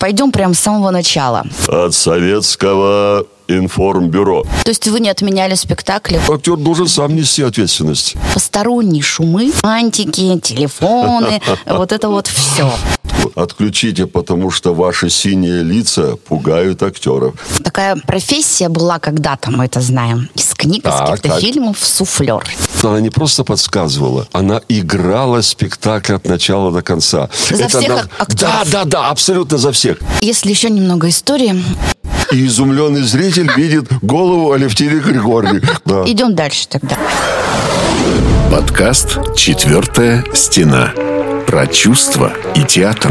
Пойдем 0.00 0.32
прямо 0.32 0.54
с 0.54 0.58
самого 0.58 0.90
начала. 0.90 1.44
От 1.68 1.92
советского 1.94 3.26
информбюро. 3.58 4.44
То 4.64 4.70
есть 4.70 4.86
вы 4.88 5.00
не 5.00 5.08
отменяли 5.08 5.54
спектакли? 5.54 6.20
Актер 6.28 6.56
должен 6.56 6.88
сам 6.88 7.14
нести 7.16 7.42
ответственность. 7.42 8.14
Посторонние 8.34 9.02
шумы, 9.02 9.52
антики, 9.62 10.38
телефоны, 10.40 11.40
вот 11.66 11.92
это 11.92 12.08
вот 12.08 12.26
все. 12.26 12.70
Отключите, 13.34 14.06
потому 14.06 14.50
что 14.50 14.74
ваши 14.74 15.10
синие 15.10 15.62
лица 15.62 16.16
пугают 16.16 16.82
актеров. 16.82 17.34
Такая 17.62 17.96
профессия 17.96 18.68
была 18.68 18.98
когда-то, 18.98 19.50
мы 19.50 19.66
это 19.66 19.80
знаем. 19.80 20.28
Из 20.34 20.54
книг, 20.54 20.78
из 20.86 20.90
Так, 20.90 21.06
каких-то 21.06 21.28
так. 21.28 21.40
фильмов, 21.40 21.78
суфлер. 21.80 22.42
Она 22.82 23.00
не 23.00 23.10
просто 23.10 23.44
подсказывала, 23.44 24.26
она 24.32 24.62
играла 24.68 25.42
спектакль 25.42 26.14
от 26.14 26.26
начала 26.26 26.72
до 26.72 26.82
конца. 26.82 27.28
За 27.50 27.68
всех 27.68 27.88
на- 27.88 28.00
ак- 28.00 28.10
актеров. 28.18 28.52
Да, 28.64 28.64
да, 28.72 28.84
да, 28.84 29.08
абсолютно 29.10 29.58
за 29.58 29.72
всех. 29.72 29.98
Если 30.22 30.50
еще 30.50 30.70
немного 30.70 31.08
истории, 31.08 31.62
И 32.32 32.46
изумленный 32.46 33.02
зритель 33.02 33.50
видит 33.56 33.88
голову 34.02 34.52
Алевтины 34.52 35.00
Григорьевны. 35.00 35.62
Да. 35.84 36.04
идем 36.06 36.34
дальше 36.34 36.68
тогда. 36.68 36.96
Подкаст 38.50 39.18
«Четвертая 39.36 40.24
стена». 40.32 40.92
Про 41.50 41.66
чувства 41.66 42.32
и 42.54 42.62
театр. 42.62 43.10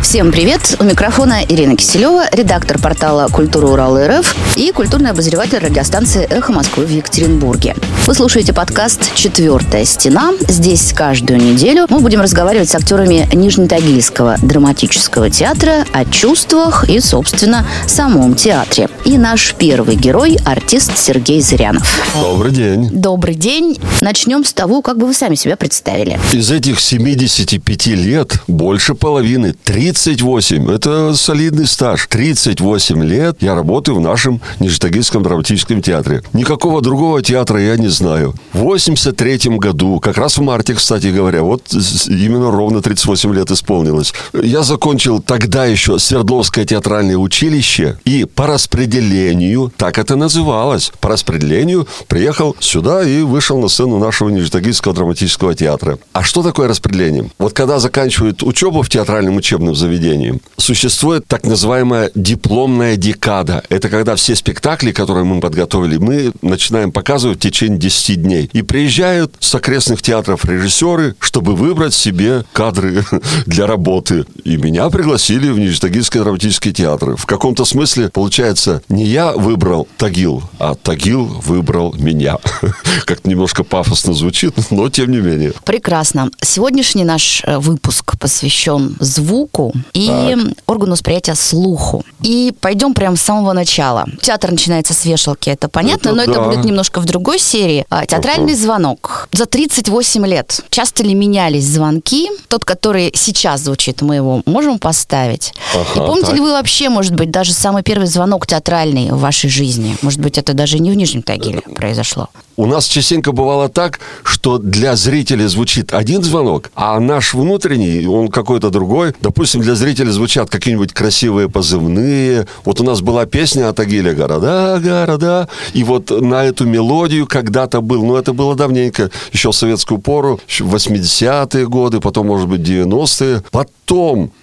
Всем 0.00 0.30
привет! 0.30 0.76
У 0.78 0.84
микрофона 0.84 1.42
Ирина 1.48 1.76
Киселева, 1.76 2.26
редактор 2.30 2.78
портала 2.78 3.26
«Культура 3.26 3.66
Урала 3.66 4.06
РФ» 4.06 4.36
и 4.56 4.70
культурный 4.70 5.10
обозреватель 5.10 5.58
радиостанции 5.58 6.24
«Эхо 6.30 6.52
Москвы» 6.52 6.86
в 6.86 6.90
Екатеринбурге. 6.90 7.74
Вы 8.06 8.14
слушаете 8.14 8.52
подкаст 8.52 9.12
«Четвертая 9.14 9.84
стена». 9.84 10.32
Здесь 10.46 10.92
каждую 10.92 11.40
неделю 11.40 11.86
мы 11.88 11.98
будем 11.98 12.20
разговаривать 12.20 12.68
с 12.68 12.74
актерами 12.76 13.28
Нижнетагильского 13.32 14.36
драматического 14.42 15.28
театра 15.30 15.84
о 15.92 16.04
чувствах 16.04 16.88
и, 16.88 17.00
собственно, 17.00 17.66
самом 17.88 18.34
театре. 18.34 18.88
И 19.04 19.18
наш 19.18 19.54
первый 19.54 19.96
герой– 19.96 20.38
артист 20.44 20.98
Сергей 20.98 21.40
Зырянов. 21.40 22.00
Добрый 22.14 22.52
день. 22.52 22.90
Добрый 22.90 23.34
день. 23.34 23.80
Начнем 24.00 24.44
с 24.44 24.52
того, 24.52 24.82
как 24.82 24.98
бы 24.98 25.06
вы 25.06 25.14
сами 25.14 25.34
себя 25.34 25.56
представили. 25.56 26.20
Из 26.32 26.50
этих 26.50 26.80
75 26.80 27.71
лет 27.86 28.42
больше 28.46 28.94
половины, 28.94 29.54
38, 29.64 30.70
это 30.70 31.14
солидный 31.14 31.66
стаж. 31.66 32.06
38 32.08 33.02
лет 33.02 33.38
я 33.40 33.54
работаю 33.54 33.96
в 33.96 34.00
нашем 34.00 34.40
Нижнетагильском 34.60 35.22
драматическом 35.22 35.82
театре. 35.82 36.22
Никакого 36.32 36.80
другого 36.82 37.22
театра 37.22 37.60
я 37.60 37.76
не 37.76 37.88
знаю. 37.88 38.34
В 38.52 38.58
83 38.58 39.56
году, 39.58 40.00
как 40.00 40.18
раз 40.18 40.38
в 40.38 40.42
марте, 40.42 40.74
кстати 40.74 41.06
говоря, 41.08 41.42
вот 41.42 41.72
именно 41.72 42.50
ровно 42.50 42.82
38 42.82 43.34
лет 43.34 43.50
исполнилось. 43.50 44.12
Я 44.34 44.62
закончил 44.62 45.20
тогда 45.20 45.64
еще 45.64 45.98
Свердловское 45.98 46.64
театральное 46.64 47.16
училище 47.16 47.98
и 48.04 48.24
по 48.24 48.46
распределению, 48.46 49.72
так 49.76 49.98
это 49.98 50.16
называлось, 50.16 50.92
по 51.00 51.08
распределению 51.08 51.88
приехал 52.06 52.54
сюда 52.60 53.02
и 53.02 53.22
вышел 53.22 53.58
на 53.58 53.68
сцену 53.68 53.98
нашего 53.98 54.28
Нижнетагильского 54.28 54.94
драматического 54.94 55.54
театра. 55.54 55.98
А 56.12 56.22
что 56.22 56.42
такое 56.42 56.68
распределение? 56.68 57.30
Вот 57.38 57.52
когда 57.62 57.78
заканчивают 57.78 58.42
учебу 58.42 58.82
в 58.82 58.88
театральном 58.88 59.36
учебном 59.36 59.76
заведении, 59.76 60.40
существует 60.56 61.28
так 61.28 61.44
называемая 61.44 62.10
дипломная 62.16 62.96
декада. 62.96 63.62
Это 63.68 63.88
когда 63.88 64.16
все 64.16 64.34
спектакли, 64.34 64.90
которые 64.90 65.24
мы 65.24 65.40
подготовили, 65.40 65.96
мы 65.96 66.32
начинаем 66.42 66.90
показывать 66.90 67.38
в 67.38 67.40
течение 67.40 67.78
10 67.78 68.20
дней. 68.20 68.50
И 68.52 68.62
приезжают 68.62 69.36
с 69.38 69.54
окрестных 69.54 70.02
театров 70.02 70.44
режиссеры, 70.44 71.14
чтобы 71.20 71.54
выбрать 71.54 71.94
себе 71.94 72.44
кадры 72.52 73.04
для 73.46 73.68
работы. 73.68 74.26
И 74.42 74.56
меня 74.56 74.90
пригласили 74.90 75.48
в 75.48 75.58
Нижнетагильский 75.60 76.18
драматический 76.18 76.72
театр. 76.72 77.14
В 77.16 77.26
каком-то 77.26 77.64
смысле, 77.64 78.08
получается, 78.08 78.82
не 78.88 79.04
я 79.04 79.30
выбрал 79.30 79.86
Тагил, 79.98 80.42
а 80.58 80.74
Тагил 80.74 81.26
выбрал 81.26 81.94
меня. 81.94 82.38
Как 83.04 83.24
немножко 83.24 83.62
пафосно 83.62 84.14
звучит, 84.14 84.52
но 84.72 84.88
тем 84.88 85.12
не 85.12 85.18
менее. 85.18 85.52
Прекрасно. 85.64 86.28
Сегодняшний 86.40 87.04
наш 87.04 87.44
э, 87.44 87.51
выпуск 87.58 88.16
посвящен 88.18 88.96
звуку 89.00 89.72
и 89.92 90.36
органу 90.66 90.92
восприятия 90.92 91.34
слуху. 91.34 92.04
И 92.22 92.52
пойдем 92.60 92.94
прямо 92.94 93.16
с 93.16 93.20
самого 93.22 93.52
начала. 93.52 94.06
Театр 94.20 94.50
начинается 94.52 94.94
с 94.94 95.04
вешалки, 95.04 95.50
это 95.50 95.68
понятно, 95.68 96.08
Это 96.10 96.16
но 96.16 96.22
это 96.22 96.32
да. 96.34 96.44
будет 96.48 96.64
немножко 96.64 97.00
в 97.00 97.04
другой 97.04 97.38
серии. 97.38 97.84
А, 97.90 98.06
Театральный 98.06 98.54
звонок. 98.54 99.28
За 99.32 99.46
38 99.46 100.26
лет 100.26 100.60
часто 100.70 101.02
ли 101.02 101.14
менялись 101.14 101.64
звонки? 101.64 102.28
Тот, 102.48 102.64
который 102.64 103.12
сейчас 103.14 103.62
звучит, 103.62 104.02
мы 104.02 104.16
его 104.16 104.42
можем 104.46 104.78
поставить. 104.78 105.52
И 105.74 105.78
Ага, 105.78 106.06
помните 106.06 106.26
так. 106.26 106.34
ли 106.34 106.40
вы 106.40 106.52
вообще, 106.52 106.88
может 106.88 107.14
быть, 107.14 107.30
даже 107.30 107.52
самый 107.52 107.82
первый 107.82 108.06
звонок 108.06 108.46
театральный 108.46 109.10
в 109.10 109.18
вашей 109.18 109.50
жизни? 109.50 109.96
Может 110.02 110.20
быть, 110.20 110.38
это 110.38 110.52
даже 110.54 110.78
не 110.78 110.90
в 110.90 110.94
Нижнем 110.94 111.22
Тагиле 111.22 111.60
произошло? 111.74 112.28
У 112.56 112.66
нас 112.66 112.84
частенько 112.86 113.32
бывало 113.32 113.68
так, 113.70 113.98
что 114.22 114.58
для 114.58 114.94
зрителя 114.94 115.48
звучит 115.48 115.94
один 115.94 116.22
звонок, 116.22 116.70
а 116.74 117.00
наш 117.00 117.32
внутренний, 117.42 118.06
он 118.06 118.28
какой-то 118.28 118.70
другой. 118.70 119.14
Допустим, 119.20 119.60
для 119.60 119.74
зрителя 119.74 120.10
звучат 120.10 120.50
какие-нибудь 120.50 120.92
красивые 120.92 121.48
позывные. 121.48 122.46
Вот 122.64 122.80
у 122.80 122.84
нас 122.84 123.00
была 123.00 123.26
песня 123.26 123.68
от 123.68 123.80
Агиля 123.80 124.14
«Города, 124.14 124.80
города». 124.82 125.48
И 125.74 125.84
вот 125.84 126.10
на 126.10 126.44
эту 126.44 126.66
мелодию 126.66 127.26
когда-то 127.26 127.80
был, 127.80 128.04
но 128.04 128.18
это 128.18 128.32
было 128.32 128.54
давненько, 128.54 129.10
еще 129.32 129.50
в 129.50 129.54
советскую 129.54 130.00
пору, 130.00 130.40
еще 130.48 130.64
в 130.64 130.74
80-е 130.74 131.66
годы, 131.68 132.00
потом, 132.00 132.26
может 132.26 132.48
быть, 132.48 132.60
90-е. 132.60 133.42
Потом, 133.50 133.72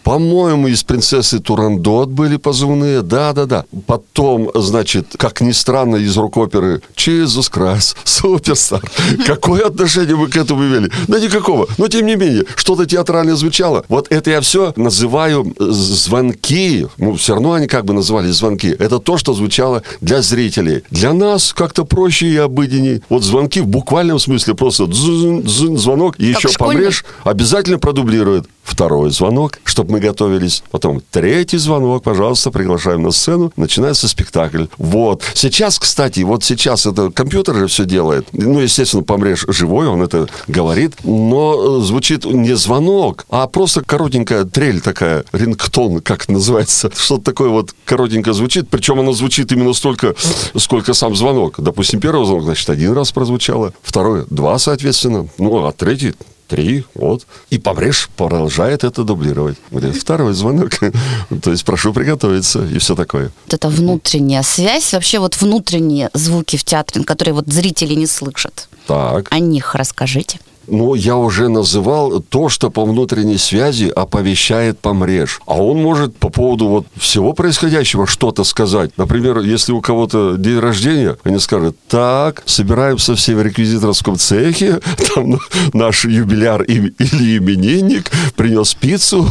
по-моему, 0.03 0.67
из 0.67 0.83
«Принцессы 0.83 1.39
Турандот» 1.39 2.09
были 2.09 2.37
позывные. 2.37 3.01
Да-да-да. 3.01 3.65
Потом, 3.87 4.51
значит, 4.53 5.15
как 5.17 5.41
ни 5.41 5.51
странно, 5.53 5.95
из 5.95 6.15
рок-оперы 6.17 6.83
«Jesus 6.95 7.51
Christ», 7.51 7.95
«Суперстар». 8.03 8.81
Какое 9.25 9.65
отношение 9.65 10.15
вы 10.15 10.27
к 10.27 10.37
этому 10.37 10.63
имели? 10.65 10.91
Да 11.07 11.19
никакого. 11.19 11.67
Но, 11.79 11.87
тем 11.87 12.05
не 12.05 12.15
менее, 12.15 12.45
что-то 12.55 12.85
театрально 12.85 13.35
звучало. 13.35 13.85
Вот 13.89 14.05
это 14.11 14.29
я 14.29 14.41
все 14.41 14.71
называю 14.75 15.51
э, 15.59 15.63
звонки. 15.71 16.85
Ну, 16.97 17.15
все 17.15 17.33
равно 17.33 17.53
они 17.53 17.65
как 17.65 17.85
бы 17.85 17.93
назывались 17.93 18.35
звонки. 18.35 18.75
Это 18.77 18.99
то, 18.99 19.17
что 19.17 19.33
звучало 19.33 19.81
для 19.99 20.21
зрителей. 20.21 20.83
Для 20.91 21.13
нас 21.13 21.53
как-то 21.53 21.85
проще 21.85 22.27
и 22.27 22.37
обыденней. 22.37 23.01
Вот 23.09 23.23
звонки 23.23 23.61
в 23.61 23.67
буквальном 23.67 24.19
смысле 24.19 24.53
просто 24.53 24.85
звонок. 24.91 26.19
И 26.19 26.33
Как 26.33 26.43
еще 26.43 26.53
школьник. 26.53 26.77
помрешь, 26.77 27.05
обязательно 27.23 27.79
продублирует. 27.79 28.45
Второй 28.69 29.09
звонок, 29.09 29.59
чтобы 29.63 29.93
мы 29.93 29.99
готовились. 29.99 30.63
Потом 30.69 31.01
третий 31.11 31.57
звонок, 31.57 32.03
пожалуйста, 32.03 32.51
приглашаем 32.51 33.01
на 33.01 33.11
сцену. 33.11 33.51
Начинается 33.55 34.07
спектакль. 34.07 34.65
Вот. 34.77 35.23
Сейчас, 35.33 35.79
кстати, 35.79 36.19
вот 36.21 36.43
сейчас 36.43 36.85
это 36.85 37.09
компьютер 37.09 37.55
же 37.55 37.67
все 37.67 37.85
делает. 37.85 38.27
Ну, 38.31 38.59
естественно, 38.59 39.01
помрешь 39.01 39.43
живой, 39.47 39.87
он 39.87 40.03
это 40.03 40.27
говорит. 40.47 40.93
Но 41.03 41.79
э, 41.79 41.81
звучит 41.81 42.25
не 42.25 42.55
звонок, 42.55 43.25
а 43.29 43.47
просто 43.47 43.81
коротенькая 43.81 44.45
трель 44.45 44.81
такая, 44.81 45.25
рингтон, 45.33 45.99
как 46.01 46.29
называется. 46.29 46.91
Что-то 46.95 47.23
такое 47.23 47.49
вот 47.49 47.73
коротенько 47.85 48.33
звучит. 48.33 48.69
Причем 48.69 48.99
оно 48.99 49.13
звучит 49.13 49.51
именно 49.51 49.73
столько, 49.73 50.13
сколько 50.55 50.93
сам 50.93 51.15
звонок. 51.15 51.55
Допустим, 51.57 51.99
первый 51.99 52.23
звонок, 52.27 52.43
значит, 52.43 52.69
один 52.69 52.93
раз 52.93 53.11
прозвучало. 53.11 53.73
Второй, 53.81 54.25
два, 54.29 54.59
соответственно. 54.59 55.27
Ну, 55.39 55.65
а 55.65 55.71
третий 55.71 56.13
Три, 56.49 56.83
вот. 56.95 57.27
И 57.51 57.59
помрешь 57.59 58.09
продолжает 58.17 58.83
это 58.83 59.03
дублировать. 59.03 59.57
Говорит, 59.69 59.95
второй 59.95 60.33
звонок. 60.33 60.71
То 61.43 61.51
есть 61.51 61.63
прошу 61.63 61.93
приготовиться 61.93 62.65
и 62.65 62.79
все 62.79 62.95
такое. 62.95 63.31
Вот 63.45 63.53
эта 63.53 63.69
внутренняя 63.69 64.41
связь, 64.41 64.93
вообще 64.93 65.19
вот 65.19 65.39
внутренние 65.39 66.09
звуки 66.13 66.57
в 66.57 66.63
театре, 66.63 67.05
которые 67.05 67.35
вот 67.35 67.47
зрители 67.47 67.93
не 67.93 68.07
слышат. 68.07 68.67
Так. 68.87 69.27
О 69.31 69.39
них 69.39 69.75
расскажите. 69.75 70.39
Ну, 70.71 70.95
я 70.95 71.15
уже 71.15 71.49
называл 71.49 72.21
то, 72.21 72.49
что 72.49 72.69
по 72.69 72.85
внутренней 72.85 73.37
связи 73.37 73.91
оповещает 73.95 74.79
помреж. 74.79 75.41
А 75.45 75.61
он 75.61 75.81
может 75.81 76.15
по 76.15 76.29
поводу 76.29 76.67
вот 76.67 76.87
всего 76.95 77.33
происходящего 77.33 78.07
что-то 78.07 78.43
сказать. 78.43 78.91
Например, 78.97 79.39
если 79.39 79.71
у 79.71 79.81
кого-то 79.81 80.35
день 80.37 80.59
рождения, 80.59 81.17
они 81.23 81.39
скажут, 81.39 81.75
так, 81.87 82.43
собираемся 82.45 83.15
все 83.15 83.35
в 83.35 83.41
реквизиторском 83.41 84.17
цехе, 84.17 84.79
там 85.15 85.39
наш 85.73 86.05
юбиляр 86.05 86.61
или 86.63 86.93
именинник 87.37 88.11
принес 88.35 88.73
пиццу, 88.73 89.27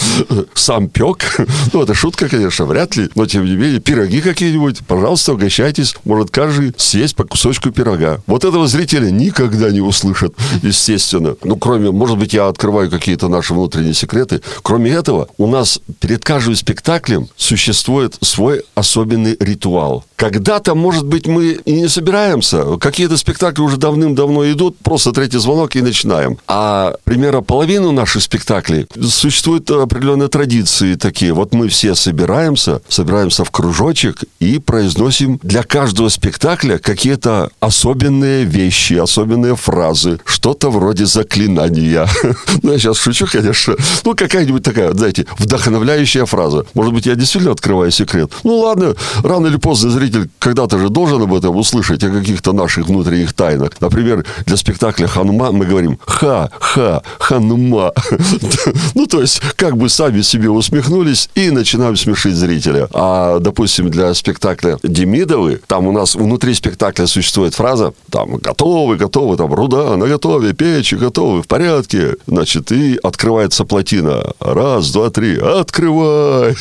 сам 0.54 0.88
пек. 0.88 1.40
Ну, 1.72 1.82
это 1.82 1.94
шутка, 1.94 2.28
конечно, 2.28 2.66
вряд 2.66 2.96
ли, 2.96 3.10
но 3.14 3.26
тем 3.26 3.44
не 3.44 3.56
менее, 3.56 3.80
пироги 3.80 4.20
какие-нибудь, 4.20 4.80
пожалуйста, 4.86 5.32
угощайтесь. 5.32 5.96
Может, 6.04 6.30
каждый 6.30 6.74
съесть 6.76 7.16
по 7.16 7.24
кусочку 7.24 7.70
пирога. 7.70 8.20
Вот 8.26 8.44
этого 8.44 8.66
зрителя 8.66 9.10
никогда 9.10 9.70
не 9.70 9.80
услышат, 9.80 10.34
естественно. 10.76 11.36
Ну, 11.42 11.56
кроме, 11.56 11.90
может 11.90 12.18
быть, 12.18 12.34
я 12.34 12.48
открываю 12.48 12.90
какие-то 12.90 13.28
наши 13.28 13.54
внутренние 13.54 13.94
секреты. 13.94 14.40
Кроме 14.62 14.90
этого, 14.90 15.28
у 15.38 15.46
нас 15.46 15.80
перед 16.00 16.24
каждым 16.24 16.54
спектаклем 16.54 17.28
существует 17.36 18.16
свой 18.20 18.62
особенный 18.74 19.36
ритуал. 19.40 20.04
Когда-то, 20.16 20.74
может 20.74 21.06
быть, 21.06 21.26
мы 21.26 21.58
и 21.64 21.72
не 21.72 21.88
собираемся. 21.88 22.76
Какие-то 22.78 23.16
спектакли 23.16 23.62
уже 23.62 23.76
давным-давно 23.76 24.50
идут, 24.52 24.78
просто 24.78 25.12
третий 25.12 25.38
звонок 25.38 25.76
и 25.76 25.82
начинаем. 25.82 26.38
А 26.46 26.94
примерно 27.04 27.42
половину 27.42 27.92
наших 27.92 28.22
спектаклей 28.22 28.86
существуют 29.00 29.70
определенные 29.70 30.28
традиции 30.28 30.94
такие. 30.94 31.32
Вот 31.32 31.54
мы 31.54 31.68
все 31.68 31.94
собираемся, 31.94 32.80
собираемся 32.88 33.44
в 33.44 33.50
кружочек 33.50 34.24
и 34.40 34.58
произносим 34.58 35.38
для 35.42 35.62
каждого 35.62 36.08
спектакля 36.08 36.78
какие-то 36.78 37.50
особенные 37.60 38.44
вещи, 38.44 38.94
особенные 38.94 39.56
фразы, 39.56 40.18
что-то 40.24 40.65
вроде 40.70 41.06
заклинания. 41.06 42.08
Ну, 42.62 42.72
я 42.72 42.78
сейчас 42.78 42.98
шучу, 42.98 43.26
конечно. 43.30 43.76
Ну, 44.04 44.14
какая-нибудь 44.14 44.62
такая, 44.62 44.92
знаете, 44.92 45.26
вдохновляющая 45.38 46.24
фраза. 46.24 46.64
Может 46.74 46.92
быть, 46.94 47.06
я 47.06 47.14
действительно 47.14 47.52
открываю 47.52 47.90
секрет. 47.90 48.32
Ну, 48.44 48.58
ладно, 48.58 48.94
рано 49.22 49.46
или 49.46 49.56
поздно 49.56 49.90
зритель 49.90 50.28
когда-то 50.38 50.78
же 50.78 50.88
должен 50.88 51.22
об 51.22 51.34
этом 51.34 51.56
услышать, 51.56 52.02
о 52.04 52.10
каких-то 52.10 52.52
наших 52.52 52.88
внутренних 52.88 53.32
тайнах. 53.32 53.70
Например, 53.80 54.24
для 54.46 54.56
спектакля 54.56 55.06
«Ханума» 55.06 55.52
мы 55.52 55.66
говорим 55.66 55.98
«ха, 56.06 56.50
ха, 56.60 57.02
ханума». 57.18 57.92
Ну, 58.94 59.06
то 59.06 59.20
есть, 59.20 59.40
как 59.56 59.76
бы 59.76 59.88
сами 59.88 60.22
себе 60.22 60.50
усмехнулись 60.50 61.28
и 61.34 61.50
начинаем 61.50 61.96
смешить 61.96 62.34
зрителя. 62.34 62.88
А, 62.92 63.38
допустим, 63.38 63.90
для 63.90 64.14
спектакля 64.14 64.78
«Демидовы», 64.82 65.60
там 65.66 65.86
у 65.86 65.92
нас 65.92 66.14
внутри 66.14 66.54
спектакля 66.54 67.06
существует 67.06 67.54
фраза, 67.54 67.92
там, 68.10 68.36
готовы, 68.36 68.96
готовы, 68.96 69.36
там, 69.36 69.52
руда 69.52 69.96
на 69.96 70.06
готове, 70.06 70.54
печи 70.56 70.96
готовы, 70.96 71.42
в 71.42 71.46
порядке. 71.46 72.16
Значит, 72.26 72.72
и 72.72 72.98
открывается 73.02 73.64
плотина. 73.64 74.32
Раз, 74.40 74.90
два, 74.92 75.10
три, 75.10 75.38
открывай. 75.38 76.56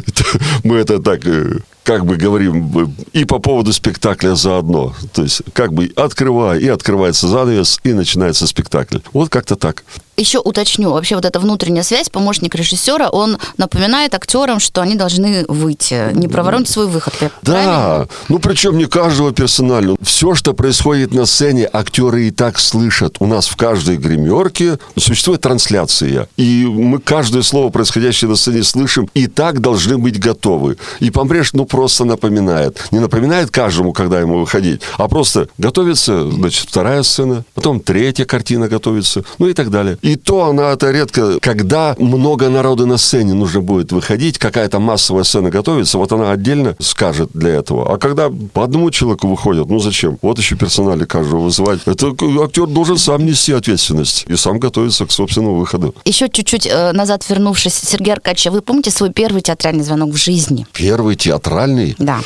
Мы 0.64 0.76
это 0.76 1.00
так 1.00 1.26
э, 1.26 1.58
как 1.90 2.06
бы 2.06 2.14
говорим, 2.14 2.94
и 3.12 3.24
по 3.24 3.40
поводу 3.40 3.72
спектакля 3.72 4.36
заодно. 4.36 4.94
То 5.12 5.24
есть, 5.24 5.42
как 5.52 5.72
бы 5.72 5.90
открывай, 5.96 6.60
и 6.60 6.68
открывается 6.68 7.26
занавес, 7.26 7.80
и 7.82 7.92
начинается 7.92 8.46
спектакль. 8.46 8.98
Вот 9.12 9.28
как-то 9.28 9.56
так. 9.56 9.82
Еще 10.16 10.38
уточню, 10.38 10.90
вообще 10.90 11.14
вот 11.14 11.24
эта 11.24 11.40
внутренняя 11.40 11.82
связь, 11.82 12.10
помощник 12.10 12.54
режиссера, 12.54 13.08
он 13.08 13.38
напоминает 13.56 14.14
актерам, 14.14 14.60
что 14.60 14.82
они 14.82 14.94
должны 14.94 15.46
выйти, 15.48 16.12
не 16.12 16.28
проворонить 16.28 16.68
свой 16.68 16.86
выход. 16.86 17.14
Да, 17.20 17.30
правильно? 17.42 18.08
ну 18.28 18.38
причем 18.38 18.76
не 18.76 18.84
каждого 18.84 19.32
персонально. 19.32 19.96
Все, 20.02 20.34
что 20.34 20.52
происходит 20.52 21.14
на 21.14 21.24
сцене, 21.24 21.68
актеры 21.72 22.28
и 22.28 22.30
так 22.30 22.58
слышат. 22.58 23.16
У 23.18 23.26
нас 23.26 23.46
в 23.46 23.56
каждой 23.56 23.96
гримерке 23.96 24.78
существует 24.96 25.40
трансляция. 25.40 26.28
И 26.36 26.66
мы 26.66 26.98
каждое 26.98 27.42
слово, 27.42 27.70
происходящее 27.70 28.28
на 28.28 28.36
сцене, 28.36 28.62
слышим, 28.62 29.08
и 29.14 29.26
так 29.26 29.60
должны 29.60 29.96
быть 29.96 30.20
готовы. 30.20 30.76
И 31.00 31.10
Помбреш, 31.10 31.54
ну, 31.54 31.64
просто 31.64 31.79
напоминает. 32.04 32.88
Не 32.90 32.98
напоминает 32.98 33.50
каждому, 33.50 33.92
когда 33.92 34.20
ему 34.20 34.40
выходить, 34.40 34.82
а 34.98 35.08
просто 35.08 35.48
готовится, 35.58 36.30
значит, 36.30 36.68
вторая 36.68 37.02
сцена, 37.02 37.44
потом 37.54 37.80
третья 37.80 38.24
картина 38.24 38.68
готовится, 38.68 39.24
ну 39.38 39.48
и 39.48 39.52
так 39.52 39.70
далее. 39.70 39.98
И 40.02 40.16
то 40.16 40.44
она 40.44 40.72
это 40.72 40.90
редко, 40.90 41.38
когда 41.40 41.94
много 41.98 42.48
народу 42.48 42.86
на 42.86 42.96
сцене 42.96 43.34
нужно 43.34 43.60
будет 43.60 43.92
выходить, 43.92 44.38
какая-то 44.38 44.78
массовая 44.78 45.24
сцена 45.24 45.50
готовится, 45.50 45.98
вот 45.98 46.12
она 46.12 46.30
отдельно 46.30 46.76
скажет 46.78 47.30
для 47.34 47.50
этого. 47.50 47.94
А 47.94 47.98
когда 47.98 48.30
по 48.52 48.64
одному 48.64 48.90
человеку 48.90 49.28
выходят, 49.28 49.68
ну 49.68 49.78
зачем? 49.78 50.18
Вот 50.22 50.38
еще 50.38 50.56
персонали 50.56 51.04
каждого 51.04 51.40
вызывать. 51.40 51.80
Это 51.86 52.08
актер 52.42 52.66
должен 52.66 52.98
сам 52.98 53.24
нести 53.26 53.52
ответственность 53.52 54.24
и 54.28 54.36
сам 54.36 54.58
готовиться 54.58 55.06
к 55.06 55.12
собственному 55.12 55.56
выходу. 55.56 55.94
Еще 56.04 56.28
чуть-чуть 56.28 56.66
э, 56.66 56.92
назад 56.92 57.24
вернувшись, 57.28 57.74
Сергей 57.74 58.12
Аркадьевич, 58.12 58.52
вы 58.52 58.62
помните 58.62 58.90
свой 58.90 59.10
первый 59.10 59.42
театральный 59.42 59.84
звонок 59.84 60.10
в 60.10 60.16
жизни? 60.16 60.66
Первый 60.72 61.16
театральный? 61.16 61.59
Да. 61.98 62.20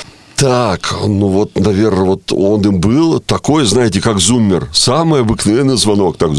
Так, 0.45 0.97
ну 1.07 1.29
вот, 1.29 1.59
наверное, 1.59 2.05
вот 2.05 2.31
он 2.31 2.61
им 2.61 2.79
был 2.79 3.19
такой, 3.19 3.65
знаете, 3.65 4.03
как 4.03 4.19
зуммер. 4.19 4.69
Самый 4.75 5.23
обыкновенный 5.23 5.79
звонок. 5.79 6.19
Так, 6.19 6.33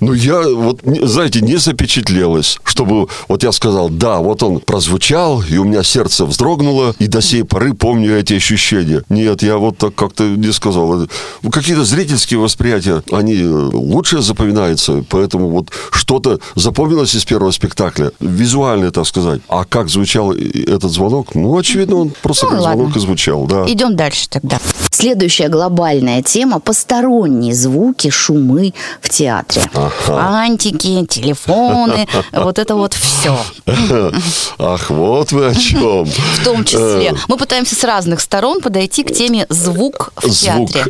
ну, 0.00 0.12
я 0.12 0.42
вот, 0.48 0.82
знаете, 0.84 1.40
не 1.40 1.56
запечатлелось, 1.56 2.60
чтобы 2.62 3.08
вот 3.26 3.42
я 3.42 3.50
сказал, 3.50 3.88
да, 3.88 4.18
вот 4.18 4.44
он 4.44 4.60
прозвучал, 4.60 5.42
и 5.42 5.56
у 5.56 5.64
меня 5.64 5.82
сердце 5.82 6.24
вздрогнуло, 6.24 6.94
и 7.00 7.08
до 7.08 7.20
сей 7.20 7.42
поры 7.42 7.74
помню 7.74 8.16
эти 8.16 8.34
ощущения. 8.34 9.02
Нет, 9.08 9.42
я 9.42 9.56
вот 9.58 9.76
так 9.76 9.92
как-то 9.96 10.22
не 10.22 10.52
сказал. 10.52 11.08
Какие-то 11.50 11.84
зрительские 11.84 12.38
восприятия, 12.38 13.02
они 13.10 13.42
лучше 13.42 14.22
запоминаются, 14.22 15.04
поэтому 15.10 15.48
вот 15.48 15.72
что-то 15.90 16.38
запомнилось 16.54 17.16
из 17.16 17.24
первого 17.24 17.50
спектакля, 17.50 18.12
визуально, 18.20 18.92
так 18.92 19.04
сказать. 19.04 19.40
А 19.48 19.64
как 19.64 19.88
звучал 19.88 20.32
этот 20.32 20.92
звонок, 20.92 21.34
ну, 21.34 21.55
ну, 21.56 21.60
очевидно, 21.60 21.96
он 21.96 22.10
просто 22.10 22.44
ну, 22.44 22.50
как 22.52 22.60
ладно. 22.60 22.76
звонок 22.76 22.96
и 22.96 23.00
звучал, 23.00 23.46
да. 23.46 23.64
Идем 23.66 23.96
дальше 23.96 24.28
тогда. 24.28 24.58
Следующая 24.96 25.48
глобальная 25.48 26.22
тема– 26.22 26.58
посторонние 26.60 27.52
звуки, 27.52 28.08
шумы 28.08 28.72
в 29.02 29.10
театре. 29.10 29.60
Ага. 29.74 30.38
Антики, 30.38 31.04
телефоны, 31.04 32.08
вот 32.32 32.58
это 32.58 32.76
вот 32.76 32.94
все. 32.94 33.38
Ах, 34.58 34.88
вот 34.88 35.32
вы 35.32 35.48
о 35.48 35.54
чем. 35.54 36.06
В 36.06 36.44
том 36.44 36.64
числе. 36.64 37.10
Э. 37.10 37.14
Мы 37.28 37.36
пытаемся 37.36 37.74
с 37.74 37.84
разных 37.84 38.20
сторон 38.22 38.62
подойти 38.62 39.02
к 39.02 39.12
теме 39.12 39.44
звук 39.50 40.14
в 40.16 40.30
театре. 40.30 40.86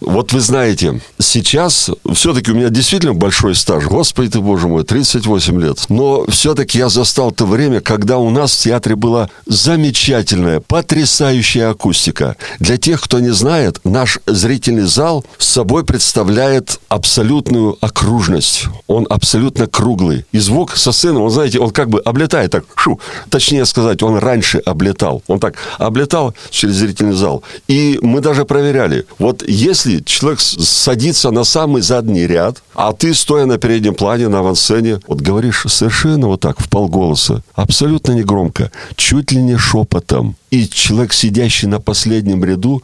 Вот 0.00 0.32
вы 0.32 0.40
знаете, 0.40 1.02
сейчас 1.18 1.90
все-таки 2.14 2.52
у 2.52 2.54
меня 2.54 2.70
действительно 2.70 3.12
большой 3.12 3.54
стаж. 3.54 3.84
Господи 3.84 4.30
ты, 4.30 4.40
боже 4.40 4.68
мой, 4.68 4.84
38 4.84 5.60
лет. 5.60 5.84
Но 5.90 6.24
все-таки 6.30 6.78
я 6.78 6.88
застал 6.88 7.30
то 7.30 7.44
время, 7.44 7.82
когда 7.82 8.16
у 8.16 8.30
нас 8.30 8.54
в 8.54 8.62
театре 8.62 8.96
была 8.96 9.28
замечательная, 9.44 10.60
потрясающая 10.60 11.68
акустика. 11.68 12.36
Для 12.58 12.78
тех, 12.78 13.02
кто 13.02 13.20
не 13.20 13.28
знает, 13.34 13.49
знает, 13.50 13.80
наш 13.82 14.20
зрительный 14.26 14.86
зал 14.86 15.24
с 15.36 15.48
собой 15.48 15.84
представляет 15.84 16.78
абсолютную 16.88 17.76
окружность. 17.80 18.66
Он 18.86 19.08
абсолютно 19.10 19.66
круглый. 19.66 20.24
И 20.30 20.38
звук 20.38 20.76
со 20.76 20.92
сцены, 20.92 21.18
он, 21.18 21.30
знаете, 21.30 21.58
он 21.58 21.70
как 21.70 21.88
бы 21.88 21.98
облетает 21.98 22.52
так, 22.52 22.64
шу, 22.76 23.00
точнее 23.28 23.64
сказать, 23.64 24.04
он 24.04 24.18
раньше 24.18 24.58
облетал. 24.58 25.24
Он 25.26 25.40
так 25.40 25.56
облетал 25.78 26.32
через 26.50 26.76
зрительный 26.76 27.14
зал. 27.14 27.42
И 27.66 27.98
мы 28.02 28.20
даже 28.20 28.44
проверяли. 28.44 29.04
Вот 29.18 29.42
если 29.48 29.98
человек 29.98 30.38
садится 30.40 31.32
на 31.32 31.42
самый 31.42 31.82
задний 31.82 32.28
ряд, 32.28 32.62
а 32.74 32.92
ты, 32.92 33.12
стоя 33.14 33.46
на 33.46 33.58
переднем 33.58 33.94
плане, 33.94 34.28
на 34.28 34.38
авансцене, 34.38 35.00
вот 35.08 35.20
говоришь 35.22 35.66
совершенно 35.66 36.28
вот 36.28 36.40
так, 36.40 36.60
в 36.60 36.68
полголоса, 36.68 37.42
абсолютно 37.54 38.12
негромко, 38.12 38.70
чуть 38.94 39.32
ли 39.32 39.42
не 39.42 39.58
шепотом, 39.58 40.36
и 40.50 40.68
человек, 40.68 41.12
сидящий 41.12 41.68
на 41.68 41.80
последнем 41.80 42.44
ряду, 42.44 42.82